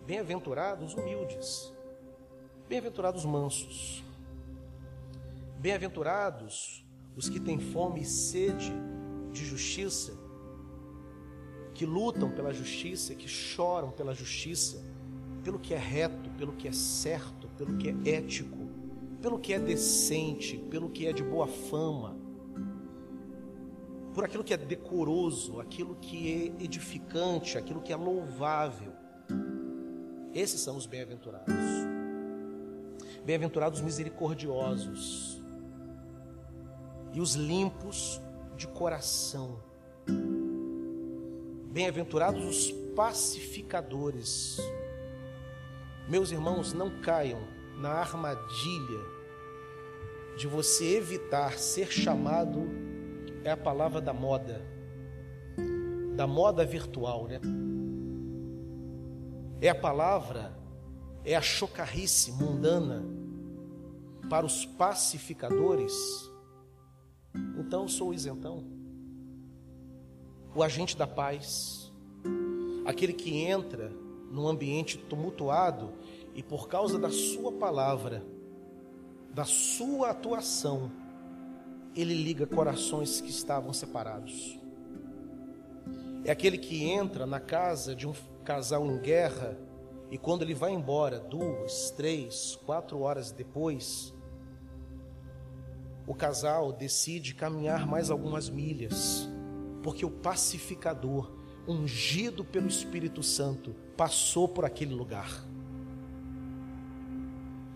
Bem-aventurados 0.07 0.94
humildes, 0.94 1.72
bem-aventurados 2.68 3.24
mansos. 3.24 4.02
Bem-aventurados 5.59 6.84
os 7.16 7.28
que 7.28 7.38
têm 7.38 7.59
fome 7.59 8.00
e 8.00 8.05
sede 8.05 8.72
de 9.32 9.44
justiça, 9.44 10.12
que 11.74 11.86
lutam 11.86 12.30
pela 12.30 12.52
justiça, 12.52 13.14
que 13.14 13.28
choram 13.28 13.90
pela 13.90 14.14
justiça, 14.14 14.82
pelo 15.42 15.59
que 15.59 15.72
é 15.72 15.78
reto, 15.78 16.30
pelo 16.30 16.52
que 16.52 16.68
é 16.68 16.72
certo, 16.72 17.48
pelo 17.57 17.76
que 17.78 17.88
é 17.88 18.16
ético, 18.16 18.59
pelo 19.22 19.38
que 19.38 19.52
é 19.52 19.59
decente, 19.59 20.59
pelo 20.70 20.90
que 20.90 21.07
é 21.07 21.12
de 21.12 21.22
boa 21.22 21.46
fama, 21.46 22.16
por 24.14 24.24
aquilo 24.24 24.44
que 24.44 24.54
é 24.54 24.56
decoroso, 24.56 25.61
aquilo 25.61 25.96
que 25.96 26.32
é 26.32 26.64
edificante, 26.64 27.56
aquilo 27.56 27.80
que 27.80 27.92
é 27.92 27.96
louvável. 27.96 28.92
Esses 30.34 30.61
são 30.61 30.76
os 30.76 30.86
bem-aventurados. 30.86 31.54
Bem-aventurados 33.24 33.80
misericordiosos, 33.80 35.40
e 37.12 37.20
os 37.20 37.34
limpos 37.34 38.20
de 38.56 38.66
coração. 38.68 39.58
Bem-aventurados 41.72 42.44
os 42.44 42.72
pacificadores. 42.94 44.58
Meus 46.08 46.30
irmãos, 46.30 46.72
não 46.72 47.00
caiam 47.00 47.40
na 47.76 47.90
armadilha 47.90 49.00
de 50.36 50.46
você 50.46 50.96
evitar 50.96 51.58
ser 51.58 51.90
chamado, 51.90 52.68
é 53.45 53.51
a 53.51 53.57
palavra 53.57 54.01
da 54.01 54.12
moda, 54.12 54.61
da 56.16 56.26
moda 56.26 56.64
virtual, 56.64 57.26
né? 57.26 57.41
É 59.61 59.68
a 59.68 59.74
palavra, 59.74 60.57
é 61.24 61.34
a 61.34 61.43
chocarrice 61.43 62.32
mundana 62.32 63.05
para 64.28 64.47
os 64.47 64.64
pacificadores, 64.64 65.93
então 67.59 67.88
sou 67.88 68.11
o 68.11 68.14
isentão, 68.14 68.64
o 70.55 70.62
agente 70.62 70.97
da 70.97 71.07
paz, 71.07 71.93
aquele 72.84 73.12
que 73.12 73.38
entra 73.38 73.93
num 74.30 74.47
ambiente 74.47 74.97
tumultuado 74.97 75.93
e 76.34 76.43
por 76.43 76.68
causa 76.68 76.99
da 76.99 77.11
sua 77.11 77.53
palavra, 77.53 78.24
da 79.32 79.45
sua 79.45 80.11
atuação, 80.11 80.91
ele 81.95 82.14
liga 82.14 82.47
corações 82.47 83.20
que 83.20 83.30
estavam 83.30 83.72
separados. 83.72 84.59
É 86.24 86.30
aquele 86.30 86.59
que 86.59 86.84
entra 86.84 87.26
na 87.26 87.41
casa 87.41 87.95
de 87.95 88.07
um 88.07 88.12
casal 88.45 88.86
em 88.86 88.99
guerra 88.99 89.57
e 90.11 90.18
quando 90.18 90.43
ele 90.43 90.55
vai 90.55 90.72
embora, 90.72 91.20
duas, 91.20 91.93
três, 91.93 92.59
quatro 92.66 93.01
horas 93.01 93.30
depois, 93.30 94.12
o 96.07 96.14
casal 96.14 96.72
decide 96.72 97.34
caminhar 97.34 97.86
mais 97.86 98.11
algumas 98.11 98.51
milhas, 98.51 99.28
porque 99.84 100.05
o 100.05 100.11
pacificador, 100.11 101.30
ungido 101.68 102.45
pelo 102.45 102.66
Espírito 102.66 103.22
Santo, 103.22 103.72
passou 103.97 104.49
por 104.49 104.64
aquele 104.64 104.93
lugar. 104.93 105.47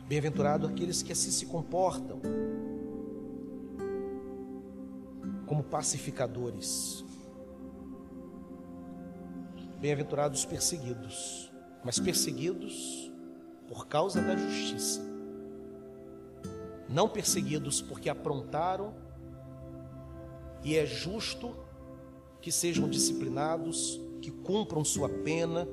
Bem-aventurado 0.08 0.66
aqueles 0.66 1.02
que 1.02 1.12
assim 1.12 1.30
se 1.30 1.46
comportam, 1.46 2.20
como 5.46 5.62
pacificadores. 5.62 7.04
Bem-aventurados 9.80 10.40
os 10.40 10.44
perseguidos, 10.46 11.52
mas 11.84 11.98
perseguidos 11.98 13.12
por 13.68 13.86
causa 13.86 14.20
da 14.20 14.36
justiça. 14.36 15.00
Não 16.88 17.08
perseguidos 17.08 17.82
porque 17.82 18.08
aprontaram, 18.08 18.94
e 20.62 20.76
é 20.76 20.86
justo 20.86 21.54
que 22.40 22.50
sejam 22.50 22.88
disciplinados, 22.88 24.00
que 24.22 24.30
cumpram 24.30 24.84
sua 24.84 25.08
pena, 25.08 25.68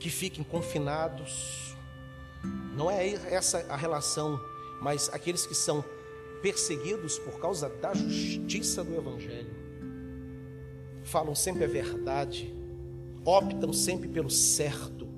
que 0.00 0.10
fiquem 0.10 0.42
confinados. 0.42 1.76
Não 2.76 2.90
é 2.90 3.08
essa 3.08 3.64
a 3.68 3.76
relação, 3.76 4.40
mas 4.80 5.08
aqueles 5.12 5.46
que 5.46 5.54
são 5.54 5.84
perseguidos 6.44 7.18
por 7.18 7.40
causa 7.40 7.70
da 7.70 7.94
justiça 7.94 8.84
do 8.84 8.94
Evangelho. 8.94 9.56
Falam 11.02 11.34
sempre 11.34 11.64
a 11.64 11.66
verdade, 11.66 12.54
optam 13.24 13.72
sempre 13.72 14.06
pelo 14.10 14.28
certo 14.28 15.08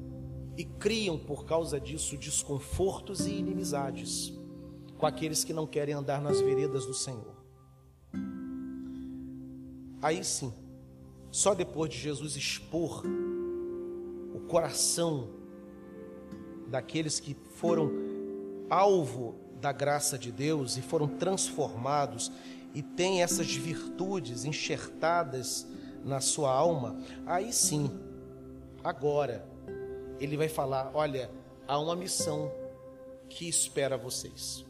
e 0.57 0.65
criam 0.65 1.19
por 1.19 1.45
causa 1.45 1.81
disso 1.81 2.17
desconfortos 2.17 3.27
e 3.27 3.33
inimizades 3.33 4.33
com 4.97 5.05
aqueles 5.05 5.43
que 5.43 5.53
não 5.53 5.67
querem 5.67 5.97
andar 5.97 6.23
nas 6.23 6.41
veredas 6.41 6.87
do 6.87 6.95
Senhor. 6.95 7.35
Aí 10.01 10.23
sim, 10.23 10.55
só 11.33 11.57
depois 11.57 11.91
de 11.91 11.99
Jesus 11.99 12.37
expor 12.37 13.03
o 14.33 14.39
coração 14.47 15.29
daqueles 16.69 17.19
que 17.19 17.35
foram 17.57 17.91
alvo 18.71 19.46
da 19.61 19.73
graça 19.73 20.19
de 20.19 20.31
Deus 20.31 20.77
e 20.77 20.83
foram 20.83 21.09
transformados 21.09 22.31
e 22.75 22.83
têm 22.83 23.23
essas 23.23 23.55
virtudes 23.55 24.45
enxertadas 24.45 25.67
na 26.05 26.21
sua 26.21 26.53
alma, 26.53 26.97
aí 27.27 27.53
sim, 27.53 27.91
agora, 28.85 29.45
ele 30.21 30.37
vai 30.37 30.49
falar: 30.49 30.91
olha, 30.95 31.31
há 31.67 31.79
uma 31.79 31.97
missão 31.97 32.53
que 33.29 33.49
espera 33.49 33.97
vocês. 33.97 34.65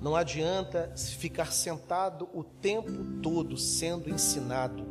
Não 0.00 0.14
adianta 0.14 0.92
ficar 0.94 1.52
sentado 1.52 2.28
o 2.34 2.44
tempo 2.44 2.92
todo 3.22 3.56
sendo 3.56 4.10
ensinado, 4.10 4.86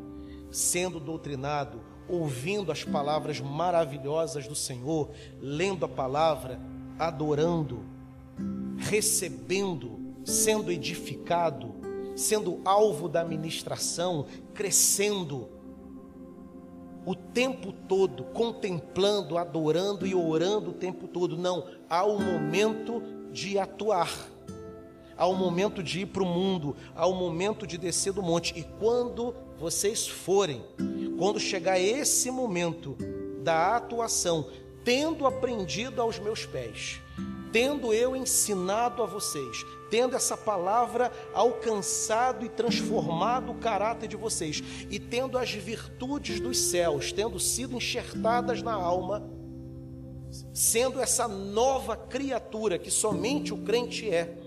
sendo 0.52 1.00
doutrinado, 1.00 1.80
ouvindo 2.10 2.72
as 2.72 2.84
palavras 2.84 3.40
maravilhosas 3.40 4.48
do 4.48 4.56
Senhor, 4.56 5.12
lendo 5.40 5.86
a 5.86 5.90
palavra, 5.90 6.60
adorando 6.98 7.95
recebendo, 8.86 10.00
sendo 10.24 10.72
edificado, 10.72 11.74
sendo 12.16 12.62
alvo 12.64 13.10
da 13.10 13.24
ministração, 13.24 14.28
crescendo 14.54 15.50
o 17.06 17.16
tempo 17.16 17.72
todo, 17.72 18.24
contemplando, 18.26 19.38
adorando 19.38 20.06
e 20.08 20.16
orando 20.16 20.70
o 20.70 20.74
tempo 20.74 21.08
todo. 21.08 21.38
Não, 21.38 21.68
há 21.90 22.06
um 22.06 22.20
momento 22.20 23.02
de 23.32 23.60
atuar, 23.60 24.12
há 25.18 25.28
um 25.28 25.36
momento 25.36 25.84
de 25.84 26.02
ir 26.02 26.06
para 26.08 26.24
o 26.24 26.26
mundo, 26.26 26.76
há 26.96 27.08
um 27.08 27.16
momento 27.16 27.66
de 27.66 27.78
descer 27.78 28.14
do 28.14 28.22
monte. 28.22 28.58
E 28.58 28.64
quando 28.80 29.36
vocês 29.60 30.08
forem, 30.08 30.64
quando 31.18 31.40
chegar 31.40 31.80
esse 31.80 32.30
momento 32.32 32.96
da 33.44 33.78
atuação, 33.78 34.48
tendo 34.84 35.26
aprendido 35.26 36.02
aos 36.02 36.20
meus 36.20 36.46
pés, 36.46 37.02
tendo 37.56 37.94
eu 37.94 38.18
ensinado 38.18 39.02
a 39.02 39.06
vocês, 39.06 39.66
tendo 39.90 40.14
essa 40.14 40.36
palavra 40.36 41.10
alcançado 41.34 42.46
e 42.46 42.50
transformado 42.50 43.54
o 43.54 43.56
caráter 43.56 44.10
de 44.10 44.18
vocês, 44.18 44.62
e 44.92 45.00
tendo 45.00 45.38
as 45.38 45.54
virtudes 45.54 46.42
dos 46.42 46.58
céus, 46.58 47.14
tendo 47.14 47.40
sido 47.40 47.78
enxertadas 47.78 48.62
na 48.62 48.74
alma, 48.74 49.24
sendo 50.54 51.00
essa 51.00 51.30
nova 51.30 51.96
criatura 51.96 52.78
que 52.78 52.92
somente 52.92 53.54
o 53.54 53.60
crente 53.60 54.10
é, 54.10 54.38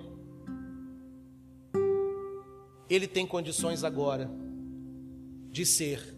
ele 2.91 3.07
tem 3.07 3.27
condições 3.27 3.85
agora 3.85 4.31
de 5.51 5.65
ser 5.65 6.15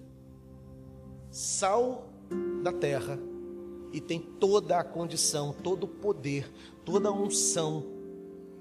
sal 1.31 2.11
da 2.65 2.73
terra 2.73 3.17
e 3.93 4.01
tem 4.01 4.21
toda 4.21 4.79
a 4.79 4.85
condição, 4.85 5.53
todo 5.53 5.85
o 5.85 5.89
poder, 5.89 6.51
toda 6.85 7.09
a 7.09 7.13
unção 7.13 7.85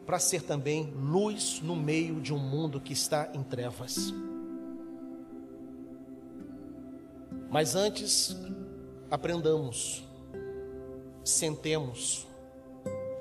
para 0.05 0.17
ser 0.17 0.41
também 0.41 0.91
luz 0.95 1.61
no 1.61 1.75
meio 1.75 2.19
de 2.19 2.33
um 2.33 2.39
mundo 2.39 2.81
que 2.81 2.93
está 2.93 3.29
em 3.33 3.43
trevas. 3.43 4.13
Mas 7.51 7.75
antes, 7.75 8.35
aprendamos, 9.09 10.03
sentemos, 11.23 12.27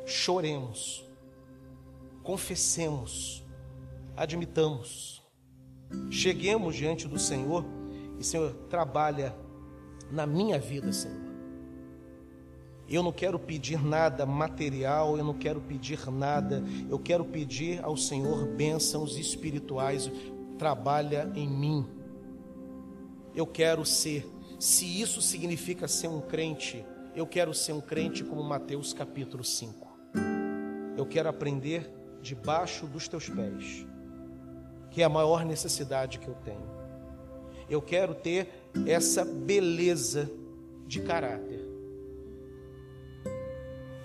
choremos, 0.06 1.04
confessemos, 2.22 3.44
admitamos, 4.16 5.22
cheguemos 6.10 6.74
diante 6.74 7.06
do 7.06 7.18
Senhor 7.18 7.64
e 8.18 8.24
Senhor 8.24 8.52
trabalha 8.70 9.34
na 10.10 10.26
minha 10.26 10.58
vida, 10.58 10.92
Senhor. 10.92 11.27
Eu 12.88 13.02
não 13.02 13.12
quero 13.12 13.38
pedir 13.38 13.84
nada 13.84 14.24
material, 14.24 15.18
eu 15.18 15.24
não 15.24 15.34
quero 15.34 15.60
pedir 15.60 16.10
nada, 16.10 16.64
eu 16.88 16.98
quero 16.98 17.22
pedir 17.22 17.84
ao 17.84 17.98
Senhor 17.98 18.46
bênçãos 18.46 19.18
espirituais. 19.18 20.10
Trabalha 20.58 21.30
em 21.34 21.46
mim. 21.46 21.86
Eu 23.34 23.46
quero 23.46 23.84
ser, 23.84 24.26
se 24.58 25.00
isso 25.00 25.20
significa 25.20 25.86
ser 25.86 26.08
um 26.08 26.20
crente, 26.20 26.84
eu 27.14 27.26
quero 27.26 27.52
ser 27.52 27.72
um 27.72 27.80
crente 27.80 28.24
como 28.24 28.42
Mateus 28.42 28.94
capítulo 28.94 29.44
5. 29.44 29.86
Eu 30.96 31.04
quero 31.04 31.28
aprender 31.28 31.92
debaixo 32.22 32.86
dos 32.86 33.06
teus 33.06 33.28
pés, 33.28 33.86
que 34.90 35.02
é 35.02 35.04
a 35.04 35.10
maior 35.10 35.44
necessidade 35.44 36.18
que 36.18 36.26
eu 36.26 36.34
tenho. 36.36 36.66
Eu 37.68 37.82
quero 37.82 38.14
ter 38.14 38.48
essa 38.86 39.26
beleza 39.26 40.30
de 40.86 41.02
caráter 41.02 41.47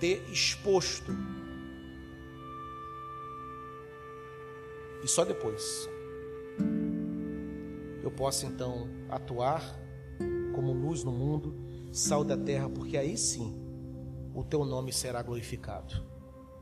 ter 0.03 0.21
exposto. 0.29 1.13
E 5.01 5.07
só 5.07 5.23
depois 5.23 5.87
eu 8.03 8.11
posso 8.11 8.45
então 8.45 8.89
atuar 9.07 9.63
como 10.53 10.73
luz 10.73 11.05
no 11.05 11.11
mundo, 11.13 11.55
sal 11.93 12.21
da 12.25 12.35
terra, 12.35 12.67
porque 12.67 12.97
aí 12.97 13.17
sim 13.17 13.57
o 14.35 14.43
teu 14.43 14.65
nome 14.65 14.91
será 14.91 15.23
glorificado, 15.23 16.05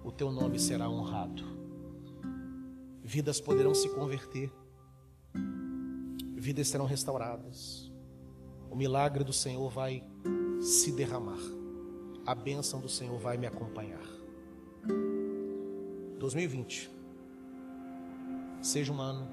o 0.04 0.12
teu 0.12 0.32
nome 0.32 0.60
será 0.60 0.88
honrado. 0.88 1.44
Vidas 3.04 3.42
poderão 3.42 3.74
se 3.74 3.90
converter, 3.90 4.54
vidas 6.36 6.68
serão 6.68 6.86
restauradas, 6.86 7.92
o 8.70 8.76
milagre 8.76 9.24
do 9.24 9.34
Senhor 9.34 9.68
vai 9.68 10.04
se 10.62 10.92
derramar 10.92 11.61
a 12.32 12.36
bênção 12.36 12.80
do 12.80 12.88
Senhor 12.88 13.20
vai 13.20 13.36
me 13.36 13.46
acompanhar. 13.46 14.08
2020 16.18 16.90
seja 18.62 18.94
um 18.94 19.02
ano 19.02 19.28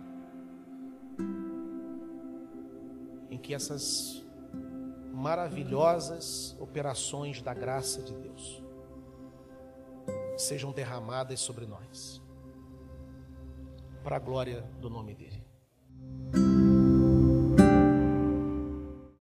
em 3.30 3.38
que 3.38 3.54
essas 3.54 4.20
maravilhosas 5.12 6.56
operações 6.58 7.40
da 7.40 7.54
graça 7.54 8.02
de 8.02 8.14
Deus 8.14 8.60
sejam 10.36 10.72
derramadas 10.72 11.38
sobre 11.38 11.66
nós, 11.66 12.20
para 14.02 14.16
a 14.16 14.18
glória 14.18 14.62
do 14.80 14.90
nome 14.90 15.14
dEle. 15.14 15.37